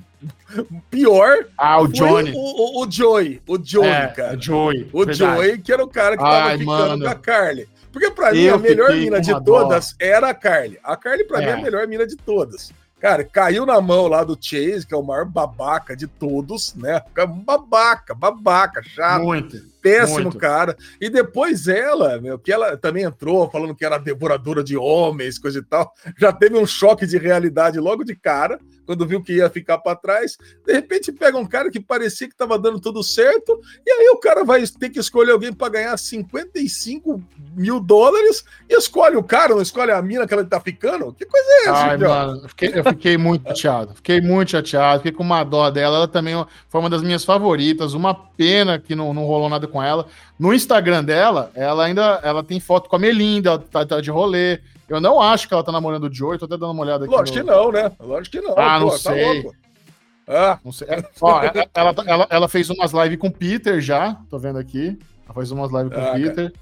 pior. 0.89 1.45
Ah, 1.57 1.81
o 1.81 1.87
Johnny. 1.87 2.31
O, 2.33 2.79
o, 2.79 2.85
o 2.85 2.91
Joey. 2.91 3.41
O 3.47 3.59
Joey, 3.61 3.89
é, 3.89 4.07
cara. 4.07 4.37
O 4.37 4.41
Joey. 4.41 4.89
O 4.93 5.05
verdade. 5.05 5.17
Joey, 5.17 5.57
que 5.57 5.73
era 5.73 5.83
o 5.83 5.87
cara 5.87 6.15
que 6.15 6.23
tava 6.23 6.35
Ai, 6.35 6.57
ficando 6.57 6.77
mano. 6.77 7.03
com 7.03 7.09
a 7.09 7.15
Carly. 7.15 7.69
Porque 7.91 8.09
pra 8.09 8.31
mim, 8.31 8.47
a 8.47 8.57
melhor 8.57 8.91
mina 8.93 9.19
de 9.19 9.43
todas 9.43 9.93
era 9.99 10.29
a 10.29 10.33
Carly. 10.33 10.79
A 10.81 10.95
Carly, 10.95 11.25
pra 11.25 11.41
é. 11.41 11.45
mim, 11.45 11.51
é 11.51 11.53
a 11.53 11.61
melhor 11.61 11.87
mina 11.87 12.07
de 12.07 12.15
todas. 12.15 12.71
Cara, 13.01 13.23
caiu 13.23 13.65
na 13.65 13.81
mão 13.81 14.05
lá 14.07 14.23
do 14.23 14.37
Chase, 14.39 14.85
que 14.85 14.93
é 14.93 14.97
o 14.97 15.01
maior 15.01 15.25
babaca 15.25 15.97
de 15.97 16.05
todos, 16.05 16.75
né? 16.75 17.01
Babaca, 17.43 18.13
babaca, 18.13 18.83
chato. 18.83 19.23
Muito. 19.23 19.70
Péssimo 19.81 20.23
muito. 20.23 20.37
cara. 20.37 20.75
E 20.99 21.09
depois 21.09 21.67
ela, 21.67 22.19
meu, 22.19 22.37
que 22.37 22.51
ela 22.51 22.77
também 22.77 23.03
entrou 23.03 23.49
falando 23.49 23.75
que 23.75 23.85
era 23.85 23.97
devoradora 23.97 24.63
de 24.63 24.77
homens, 24.77 25.39
coisa 25.39 25.59
e 25.59 25.63
tal, 25.63 25.91
já 26.17 26.31
teve 26.31 26.57
um 26.57 26.65
choque 26.65 27.05
de 27.05 27.17
realidade 27.17 27.79
logo 27.79 28.03
de 28.03 28.15
cara 28.15 28.59
quando 28.85 29.07
viu 29.07 29.23
que 29.23 29.33
ia 29.33 29.49
ficar 29.49 29.77
para 29.77 29.95
trás. 29.95 30.37
De 30.65 30.73
repente 30.73 31.11
pega 31.11 31.37
um 31.37 31.45
cara 31.45 31.69
que 31.69 31.79
parecia 31.79 32.27
que 32.27 32.33
estava 32.33 32.59
dando 32.59 32.79
tudo 32.79 33.01
certo, 33.03 33.59
e 33.85 33.89
aí 33.89 34.09
o 34.09 34.17
cara 34.17 34.43
vai 34.43 34.63
ter 34.67 34.89
que 34.89 34.99
escolher 34.99 35.31
alguém 35.31 35.53
para 35.53 35.71
ganhar 35.71 35.97
55 35.97 37.23
mil 37.55 37.79
dólares 37.79 38.43
e 38.69 38.77
escolhe 38.77 39.15
o 39.15 39.23
cara, 39.23 39.55
não 39.55 39.61
escolhe 39.61 39.91
a 39.91 40.01
mina 40.01 40.27
que 40.27 40.33
ela 40.33 40.43
tá 40.43 40.59
ficando? 40.59 41.13
Que 41.13 41.25
coisa 41.25 41.47
é 41.47 41.61
essa? 41.61 41.73
Ai, 41.73 41.97
mano, 41.97 42.41
eu 42.43 42.49
fiquei, 42.49 42.71
eu 42.75 42.83
fiquei 42.83 43.17
muito 43.17 43.47
chateado. 43.49 43.95
Fiquei 43.95 44.21
muito 44.21 44.51
chateado, 44.51 44.99
fiquei 44.99 45.11
com 45.11 45.23
uma 45.23 45.43
dó 45.43 45.69
dela. 45.69 45.97
Ela 45.97 46.07
também 46.07 46.33
foi 46.67 46.81
uma 46.81 46.89
das 46.89 47.01
minhas 47.01 47.23
favoritas. 47.23 47.93
Uma 47.93 48.13
pena 48.13 48.79
que 48.79 48.95
não, 48.95 49.13
não 49.13 49.25
rolou 49.25 49.49
nada 49.49 49.67
com 49.71 49.81
ela. 49.81 50.05
No 50.37 50.53
Instagram 50.53 51.03
dela, 51.03 51.51
ela 51.55 51.85
ainda 51.85 52.19
ela 52.23 52.43
tem 52.43 52.59
foto 52.59 52.89
com 52.89 52.95
a 52.95 52.99
Melinda, 52.99 53.49
ela 53.49 53.59
tá, 53.59 53.85
tá 53.85 54.01
de 54.01 54.11
rolê. 54.11 54.59
Eu 54.87 54.99
não 54.99 55.21
acho 55.21 55.47
que 55.47 55.53
ela 55.53 55.63
tá 55.63 55.71
namorando 55.71 56.03
o 56.03 56.13
Joey, 56.13 56.37
tô 56.37 56.45
até 56.45 56.57
dando 56.57 56.71
uma 56.71 56.83
olhada 56.83 57.05
aqui. 57.05 57.13
Lógico 57.13 57.37
no... 57.39 57.43
que 57.45 57.49
não, 57.49 57.71
né? 57.71 57.91
Lógico 57.99 58.37
que 58.37 58.41
não. 58.41 58.53
Ah, 58.57 58.79
não 58.79 58.87
pô, 58.87 58.91
tá 58.91 58.97
sei. 58.97 59.43
Tá 59.43 59.51
ah. 60.27 60.59
Não 60.63 60.71
sei. 60.71 60.87
Ó, 61.21 61.41
ela, 61.73 61.95
ela, 62.05 62.27
ela, 62.29 62.47
fez 62.47 62.69
umas 62.69 62.91
lives 62.91 63.17
com 63.17 63.27
o 63.27 63.31
Peter 63.31 63.81
já, 63.81 64.17
tô 64.29 64.37
vendo 64.37 64.59
aqui. 64.59 64.99
Ela 65.25 65.33
fez 65.33 65.51
umas 65.51 65.71
lives 65.71 65.93
com 65.93 65.99
o 65.99 66.07
ah, 66.07 66.13
Peter. 66.13 66.53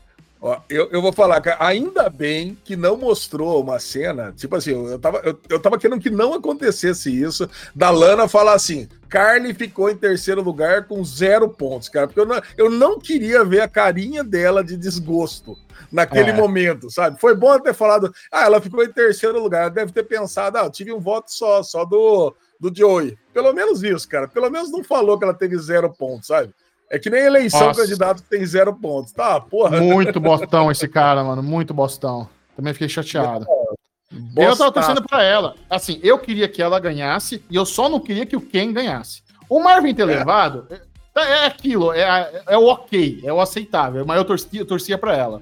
Ó, 0.41 0.57
eu, 0.69 0.89
eu 0.89 1.01
vou 1.01 1.11
falar, 1.11 1.41
cara, 1.41 1.57
ainda 1.59 2.09
bem 2.09 2.57
que 2.63 2.77
não 2.77 2.95
mostrou 2.95 3.61
uma 3.61 3.77
cena, 3.77 4.31
tipo 4.31 4.55
assim, 4.55 4.71
eu 4.71 4.97
tava, 4.97 5.17
eu, 5.25 5.37
eu 5.49 5.59
tava 5.59 5.77
querendo 5.77 5.99
que 5.99 6.09
não 6.09 6.33
acontecesse 6.33 7.11
isso, 7.11 7.49
da 7.75 7.89
Lana 7.89 8.25
falar 8.25 8.53
assim, 8.53 8.87
Carly 9.09 9.53
ficou 9.53 9.89
em 9.89 9.97
terceiro 9.97 10.41
lugar 10.41 10.87
com 10.87 11.03
zero 11.03 11.49
pontos, 11.49 11.89
cara, 11.89 12.07
porque 12.07 12.21
eu 12.21 12.25
não, 12.25 12.41
eu 12.57 12.69
não 12.69 12.97
queria 12.97 13.43
ver 13.43 13.59
a 13.59 13.67
carinha 13.67 14.23
dela 14.23 14.63
de 14.63 14.77
desgosto 14.77 15.57
naquele 15.91 16.29
é. 16.29 16.33
momento, 16.33 16.89
sabe? 16.89 17.19
Foi 17.19 17.35
bom 17.35 17.59
ter 17.59 17.73
falado, 17.73 18.13
ah, 18.31 18.45
ela 18.45 18.61
ficou 18.61 18.81
em 18.81 18.93
terceiro 18.93 19.41
lugar, 19.43 19.63
ela 19.63 19.71
deve 19.71 19.91
ter 19.91 20.03
pensado, 20.03 20.57
ah, 20.57 20.63
eu 20.63 20.71
tive 20.71 20.93
um 20.93 21.01
voto 21.01 21.33
só, 21.33 21.61
só 21.63 21.83
do, 21.83 22.33
do 22.57 22.73
Joey. 22.73 23.17
Pelo 23.33 23.51
menos 23.53 23.83
isso, 23.83 24.07
cara. 24.07 24.27
Pelo 24.27 24.49
menos 24.49 24.71
não 24.71 24.83
falou 24.83 25.17
que 25.17 25.23
ela 25.23 25.33
teve 25.33 25.57
zero 25.57 25.91
pontos, 25.91 26.27
sabe? 26.27 26.53
É 26.89 26.97
que 26.97 27.09
nem 27.09 27.21
eleição 27.21 27.67
Nossa. 27.67 27.81
candidato 27.81 28.23
que 28.23 28.29
tem 28.29 28.45
zero 28.45 28.73
pontos, 28.73 29.11
tá? 29.11 29.39
Porra. 29.39 29.79
Muito 29.79 30.19
bostão 30.19 30.71
esse 30.71 30.87
cara, 30.87 31.23
mano. 31.23 31.43
Muito 31.43 31.73
bostão. 31.73 32.27
Também 32.55 32.73
fiquei 32.73 32.89
chateado. 32.89 33.45
Eu 34.35 34.57
tava 34.57 34.71
torcendo 34.71 35.03
pra 35.03 35.23
ela. 35.23 35.55
Assim, 35.69 35.99
eu 36.01 36.17
queria 36.17 36.47
que 36.49 36.61
ela 36.61 36.79
ganhasse 36.79 37.43
e 37.49 37.55
eu 37.55 37.65
só 37.65 37.87
não 37.87 37.99
queria 37.99 38.25
que 38.25 38.35
o 38.35 38.41
Ken 38.41 38.73
ganhasse. 38.73 39.21
O 39.47 39.59
Marvin 39.59 39.93
ter 39.93 40.01
é. 40.01 40.05
levado 40.05 40.67
é, 41.15 41.21
é 41.21 41.45
aquilo, 41.45 41.93
é, 41.93 42.43
é 42.47 42.57
o 42.57 42.65
ok, 42.65 43.21
é 43.23 43.31
o 43.31 43.41
aceitável, 43.41 44.05
mas 44.05 44.17
eu 44.17 44.25
torcia, 44.25 44.61
eu 44.61 44.65
torcia 44.65 44.97
pra 44.97 45.15
ela. 45.15 45.41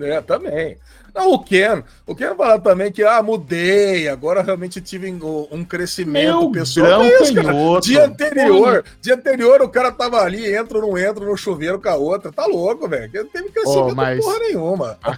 É, 0.00 0.20
também. 0.20 0.76
Não, 1.14 1.32
o 1.32 1.38
Ken, 1.38 1.84
o 2.06 2.14
Ken 2.14 2.34
fala 2.34 2.58
também 2.58 2.90
que, 2.90 3.04
ah, 3.04 3.22
mudei, 3.22 4.08
agora 4.08 4.42
realmente 4.42 4.80
tive 4.80 5.08
um 5.50 5.64
crescimento 5.64 6.40
Meu 6.40 6.50
pessoal. 6.50 7.02
É 7.02 7.22
isso, 7.22 7.32
dia 7.80 8.04
anterior, 8.04 8.84
dia 9.00 9.14
anterior 9.14 9.62
o 9.62 9.68
cara 9.68 9.92
tava 9.92 10.20
ali, 10.20 10.52
entra 10.52 10.78
ou 10.78 10.90
não 10.90 10.98
entra 10.98 11.24
no 11.24 11.36
chuveiro 11.36 11.80
com 11.80 11.88
a 11.88 11.94
outra, 11.94 12.32
tá 12.32 12.44
louco, 12.46 12.88
velho, 12.88 13.10
não 13.14 13.30
teve 13.30 13.48
crescimento 13.50 13.92
oh, 13.92 13.94
mas 13.94 14.24
porra 14.24 14.38
nenhuma. 14.40 14.98
A, 15.02 15.10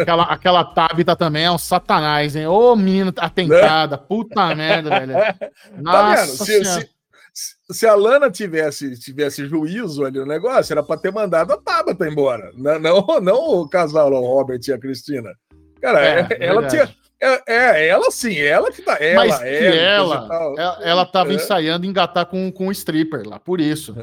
aquela, 0.00 0.22
aquela 0.24 0.64
Tabita 0.64 1.14
também 1.14 1.44
é 1.44 1.50
um 1.50 1.58
satanás, 1.58 2.34
hein? 2.34 2.48
Ô, 2.48 2.74
menina 2.74 3.12
atentada, 3.16 3.96
puta 3.96 4.54
merda, 4.56 4.90
velho. 4.90 5.14
Nossa 5.80 6.38
tá 6.38 6.44
se, 6.44 6.64
se, 6.64 7.56
se 7.70 7.86
a 7.86 7.94
Lana 7.94 8.30
tivesse, 8.30 8.96
tivesse 8.98 9.46
juízo 9.46 10.04
ali 10.04 10.18
no 10.18 10.26
negócio, 10.26 10.72
era 10.72 10.82
para 10.82 11.00
ter 11.00 11.12
mandado 11.12 11.52
a 11.52 11.56
Tabata 11.56 12.06
embora. 12.06 12.52
Não, 12.54 12.78
não, 12.78 13.20
não 13.20 13.60
o 13.60 13.68
casal, 13.68 14.12
o 14.12 14.20
Robert 14.20 14.60
e 14.66 14.72
a 14.72 14.78
Cristina. 14.78 15.30
Cara, 15.84 16.02
é, 16.02 16.26
é 16.30 16.46
ela 16.46 16.66
tinha. 16.66 16.88
É, 17.20 17.42
é, 17.46 17.88
ela 17.88 18.10
sim, 18.10 18.38
ela 18.38 18.72
que 18.72 18.80
tá. 18.80 18.96
Ela, 18.98 19.26
Mas 19.26 19.42
ela, 19.42 19.46
ela, 19.46 20.54
ela, 20.58 20.78
ela 20.82 21.06
tava 21.06 21.32
é. 21.32 21.34
ensaiando 21.34 21.84
engatar 21.84 22.24
com, 22.24 22.50
com 22.50 22.68
o 22.68 22.72
stripper 22.72 23.28
lá, 23.28 23.38
por 23.38 23.60
isso. 23.60 23.94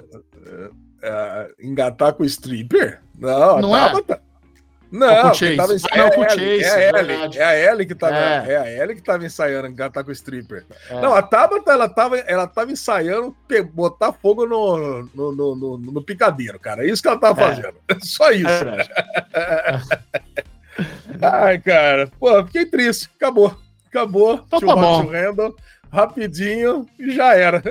Engatar 1.59 2.13
com 2.13 2.21
o 2.21 2.25
stripper? 2.25 3.01
Não, 3.17 3.59
não 3.59 3.73
a 3.73 3.89
Tabata, 3.89 4.13
é? 4.13 4.19
Não, 4.91 5.31
quem 5.31 5.57
tava 5.57 5.73
ensaiando. 5.73 6.21
Ah, 6.21 6.25
é, 6.25 6.29
Chase, 6.29 6.63
é, 6.63 6.95
a 6.95 6.99
Ellie, 6.99 7.37
é 7.37 7.43
a 7.43 7.71
Ellie 7.71 7.87
que 7.87 7.95
tava, 7.95 8.15
é. 8.15 8.51
é 8.51 8.57
a 8.57 8.83
Ellie 8.83 8.95
que 8.95 9.01
tava 9.01 9.25
ensaiando 9.25 9.67
engatar 9.67 10.03
com 10.03 10.09
o 10.09 10.13
stripper. 10.13 10.65
É. 10.89 11.01
Não, 11.01 11.15
a 11.15 11.23
Tabata, 11.23 11.71
ela 11.71 11.89
tava, 11.89 12.19
ela 12.19 12.45
tava 12.45 12.71
ensaiando 12.71 13.35
botar 13.73 14.13
fogo 14.13 14.45
no, 14.45 15.09
no, 15.15 15.31
no, 15.31 15.55
no, 15.55 15.77
no 15.77 16.03
picadeiro, 16.03 16.59
cara. 16.59 16.85
É 16.85 16.89
isso 16.89 17.01
que 17.01 17.07
ela 17.07 17.19
tava 17.19 17.41
fazendo. 17.41 17.75
Só 18.03 18.29
isso. 18.31 18.45
Ai, 21.21 21.59
cara. 21.59 22.09
Pô, 22.19 22.43
fiquei 22.45 22.65
triste. 22.65 23.09
Acabou. 23.15 23.55
Acabou. 23.87 24.41
Então 24.45 24.59
tá 24.59 24.75
bom. 24.75 25.05
Randall, 25.05 25.55
rapidinho 25.91 26.85
e 26.97 27.11
já 27.11 27.35
era. 27.35 27.61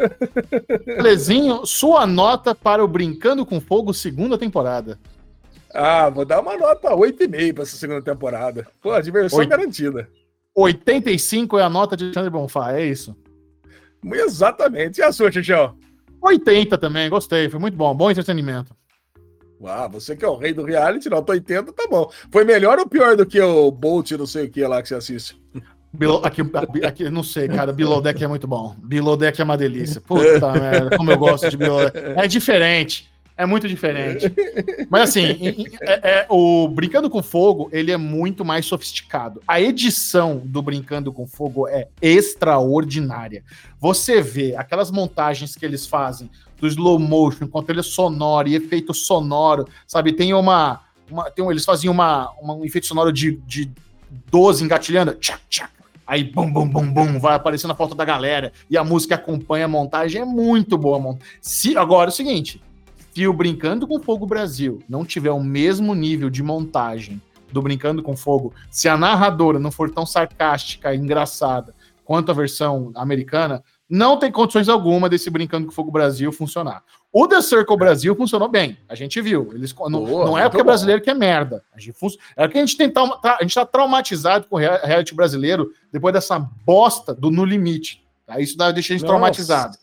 Lezinho, 1.01 1.65
sua 1.65 2.07
nota 2.07 2.55
para 2.55 2.85
o 2.85 2.89
Brincando 2.89 3.47
com 3.47 3.61
Fogo 3.61 3.95
segunda 3.95 4.37
temporada. 4.37 4.99
Ah, 5.73 6.11
vou 6.11 6.25
dar 6.25 6.41
uma 6.41 6.57
nota 6.57 6.91
8,5 6.91 7.55
para 7.55 7.63
essa 7.63 7.77
segunda 7.77 8.03
temporada. 8.03 8.67
Pô, 8.83 9.01
diversão 9.01 9.39
8... 9.39 9.49
garantida. 9.49 10.09
85 10.55 11.59
é 11.59 11.63
a 11.63 11.71
nota 11.71 11.97
de 11.97 12.05
Alexandre 12.05 12.31
Bonfá, 12.31 12.73
é 12.73 12.85
isso? 12.85 13.17
Exatamente. 14.05 14.99
E 14.99 15.03
a 15.03 15.13
sua, 15.13 15.31
Tichão? 15.31 15.77
80 16.21 16.77
também, 16.77 17.09
gostei. 17.09 17.49
Foi 17.49 17.61
muito 17.61 17.77
bom. 17.77 17.95
Bom 17.95 18.11
entretenimento. 18.11 18.75
Ah, 19.65 19.89
você 19.89 20.17
que 20.17 20.25
é 20.25 20.29
o 20.29 20.37
rei 20.37 20.53
do 20.53 20.65
reality, 20.65 21.09
nota 21.09 21.33
80, 21.33 21.73
tá 21.73 21.87
bom. 21.91 22.11
Foi 22.31 22.45
melhor 22.45 22.79
ou 22.79 22.89
pior 22.89 23.17
do 23.17 23.27
que 23.27 23.41
o 23.41 23.71
Bolt, 23.71 24.13
não 24.13 24.27
sei 24.27 24.47
o 24.47 24.51
que 24.51 24.67
lá 24.67 24.81
que 24.83 24.89
você 24.89 24.95
assiste? 24.95 25.41
Aqui, 26.23 26.85
aqui, 26.85 27.11
não 27.11 27.23
sei, 27.23 27.49
cara. 27.49 27.73
Below 27.73 28.01
Deck 28.01 28.23
é 28.23 28.29
muito 28.29 28.47
bom. 28.47 28.77
Below 28.79 29.17
Deck 29.17 29.41
é 29.41 29.45
uma 29.45 29.59
delícia. 29.59 30.01
Puta 30.01 30.53
merda, 30.53 30.97
como 30.97 31.11
eu 31.11 31.19
gosto 31.19 31.51
de 31.51 31.57
Below 31.57 31.91
Deck. 31.91 31.99
É 32.17 32.29
diferente. 32.29 33.11
É 33.37 33.47
muito 33.47 33.67
diferente. 33.67 34.31
Mas 34.91 35.09
assim, 35.09 35.65
é, 35.81 36.11
é, 36.11 36.27
o 36.29 36.69
Brincando 36.69 37.09
com 37.09 37.23
Fogo, 37.23 37.71
ele 37.73 37.91
é 37.91 37.97
muito 37.97 38.45
mais 38.45 38.67
sofisticado. 38.67 39.43
A 39.49 39.59
edição 39.59 40.43
do 40.45 40.61
Brincando 40.61 41.11
com 41.11 41.27
Fogo 41.27 41.67
é 41.67 41.89
extraordinária. 42.03 43.43
Você 43.81 44.21
vê 44.21 44.55
aquelas 44.55 44.91
montagens 44.91 45.57
que 45.57 45.65
eles 45.65 45.87
fazem 45.87 46.31
do 46.61 46.67
slow 46.69 46.99
motion, 46.99 47.49
com 47.49 47.63
trilha 47.63 47.83
sonora 47.83 48.49
e 48.49 48.55
efeito 48.55 48.93
sonoro, 48.93 49.67
sabe? 49.87 50.13
Tem 50.13 50.35
uma. 50.35 50.81
uma 51.11 51.31
tem 51.31 51.45
um, 51.45 51.51
eles 51.51 51.65
faziam 51.65 51.93
uma, 51.93 52.31
uma, 52.41 52.55
um 52.55 52.65
efeito 52.65 52.87
sonoro 52.87 53.13
de, 53.13 53.37
de 53.47 53.71
12 54.31 54.65
engatilhando. 54.65 55.15
Tchac, 55.15 55.41
tchac, 55.49 55.73
aí 56.07 56.25
bum, 56.25 56.53
bum, 56.53 56.69
bum, 56.69 56.93
bum, 56.93 57.19
vai 57.19 57.35
aparecendo 57.35 57.71
a 57.71 57.77
foto 57.77 57.95
da 57.95 58.05
galera 58.05 58.53
e 58.69 58.77
a 58.77 58.85
música 58.85 59.15
acompanha 59.15 59.65
a 59.65 59.69
montagem, 59.69 60.21
é 60.21 60.25
muito 60.25 60.77
boa. 60.77 61.17
Se, 61.41 61.77
agora 61.77 62.11
é 62.11 62.13
o 62.13 62.15
seguinte, 62.15 62.63
se 63.15 63.27
o 63.27 63.33
Brincando 63.33 63.87
com 63.87 64.01
Fogo 64.01 64.27
Brasil 64.27 64.83
não 64.89 65.05
tiver 65.05 65.31
o 65.31 65.43
mesmo 65.43 65.95
nível 65.95 66.29
de 66.29 66.43
montagem 66.43 67.21
do 67.53 67.63
Brincando 67.63 68.03
com 68.03 68.17
Fogo, 68.17 68.53
se 68.71 68.89
a 68.89 68.97
narradora 68.97 69.59
não 69.59 69.71
for 69.71 69.91
tão 69.91 70.05
sarcástica 70.05 70.95
e 70.95 70.99
engraçada 70.99 71.75
quanto 72.05 72.31
a 72.31 72.35
versão 72.35 72.91
americana, 72.95 73.63
não 73.91 74.17
tem 74.17 74.31
condições 74.31 74.69
alguma 74.69 75.09
desse 75.09 75.29
Brincando 75.29 75.67
com 75.67 75.73
Fogo 75.73 75.91
Brasil 75.91 76.31
funcionar. 76.31 76.85
O 77.13 77.27
The 77.27 77.43
Circle 77.43 77.77
Brasil 77.77 78.15
funcionou 78.15 78.49
bem, 78.49 78.79
a 78.89 78.95
gente 78.95 79.21
viu. 79.21 79.51
Eles, 79.53 79.73
Boa, 79.73 79.91
não, 79.91 80.07
não 80.07 80.39
é 80.39 80.49
porque 80.49 80.61
é 80.61 80.65
brasileiro 80.65 81.03
que 81.03 81.11
é 81.11 81.15
merda. 81.15 81.65
A 81.75 81.81
gente, 81.81 81.93
é 82.37 82.47
que 82.47 82.57
a 82.57 82.61
gente 82.61 82.77
tem 82.77 82.89
tá, 82.89 83.03
a 83.41 83.43
gente 83.43 83.55
tá 83.55 83.67
traumatizado 83.67 84.47
com 84.47 84.55
o 84.55 84.59
reality 84.59 85.13
brasileiro 85.13 85.73
depois 85.93 86.15
dessa 86.15 86.39
bosta 86.39 87.13
do 87.13 87.33
No 87.33 87.45
Limite. 87.45 88.07
Tá? 88.25 88.39
Isso 88.39 88.57
deixa 88.57 88.71
a 88.71 88.97
gente 88.97 89.03
Nossa. 89.03 89.07
traumatizado. 89.07 89.77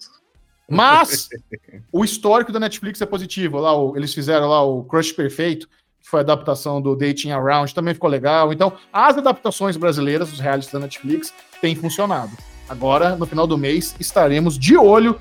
Mas 0.69 1.27
o 1.91 2.05
histórico 2.05 2.53
da 2.53 2.61
Netflix 2.61 3.01
é 3.01 3.05
positivo. 3.05 3.59
Lá, 3.59 3.75
o, 3.75 3.97
eles 3.97 4.13
fizeram 4.13 4.47
lá 4.47 4.63
o 4.63 4.85
Crush 4.85 5.11
Perfeito, 5.11 5.67
que 5.99 6.09
foi 6.09 6.21
a 6.21 6.23
adaptação 6.23 6.81
do 6.81 6.95
Dating 6.95 7.31
Around, 7.31 7.75
também 7.75 7.93
ficou 7.93 8.09
legal. 8.09 8.53
Então, 8.53 8.71
as 8.91 9.17
adaptações 9.17 9.75
brasileiras 9.75 10.29
dos 10.29 10.39
realities 10.39 10.71
da 10.71 10.79
Netflix 10.79 11.33
têm 11.59 11.75
funcionado. 11.75 12.31
Agora, 12.69 13.15
no 13.15 13.25
final 13.25 13.47
do 13.47 13.57
mês, 13.57 13.95
estaremos 13.99 14.57
de 14.57 14.77
olho, 14.77 15.19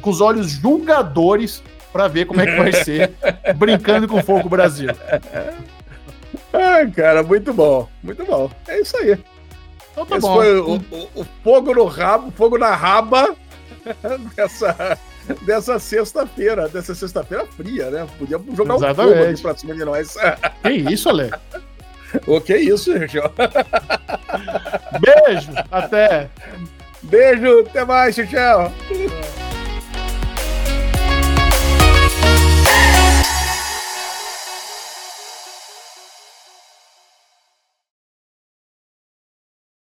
com 0.00 0.10
os 0.10 0.20
olhos 0.20 0.50
julgadores, 0.50 1.62
para 1.92 2.08
ver 2.08 2.26
como 2.26 2.40
é 2.40 2.46
que 2.46 2.56
vai 2.56 2.72
ser 2.84 3.12
Brincando 3.56 4.08
com 4.08 4.22
Fogo 4.22 4.48
Brasil. 4.48 4.90
Ah, 6.52 6.86
cara, 6.94 7.22
muito 7.22 7.52
bom, 7.52 7.88
muito 8.02 8.24
bom. 8.24 8.50
É 8.68 8.80
isso 8.80 8.96
aí. 8.96 9.18
Então 9.92 10.06
tá 10.06 10.16
Esse 10.16 10.26
bom. 10.26 10.34
foi 10.34 10.58
o, 10.58 10.74
o, 10.74 11.20
o 11.20 11.26
fogo 11.42 11.72
no 11.72 11.84
rabo, 11.84 12.32
fogo 12.32 12.58
na 12.58 12.74
raba 12.74 13.34
dessa, 14.36 14.98
dessa 15.42 15.78
sexta-feira, 15.78 16.68
dessa 16.68 16.94
sexta-feira 16.94 17.46
fria, 17.46 17.90
né? 17.90 18.06
Podia 18.18 18.40
jogar 18.56 18.74
Exatamente. 18.74 19.12
um 19.12 19.18
fogo 19.18 19.30
aqui 19.30 19.42
pra 19.42 19.56
cima 19.56 19.74
de 19.74 19.84
nós. 19.84 20.16
Que 20.62 20.70
isso, 20.70 21.08
Ale? 21.08 21.30
o 22.26 22.40
que 22.40 22.54
é 22.54 22.60
isso? 22.60 22.90
Beijo, 22.92 23.22
até. 25.70 26.28
Beijo, 27.04 27.60
até 27.60 27.84
mais, 27.84 28.14
tchau, 28.14 28.26
tchau. 28.26 28.72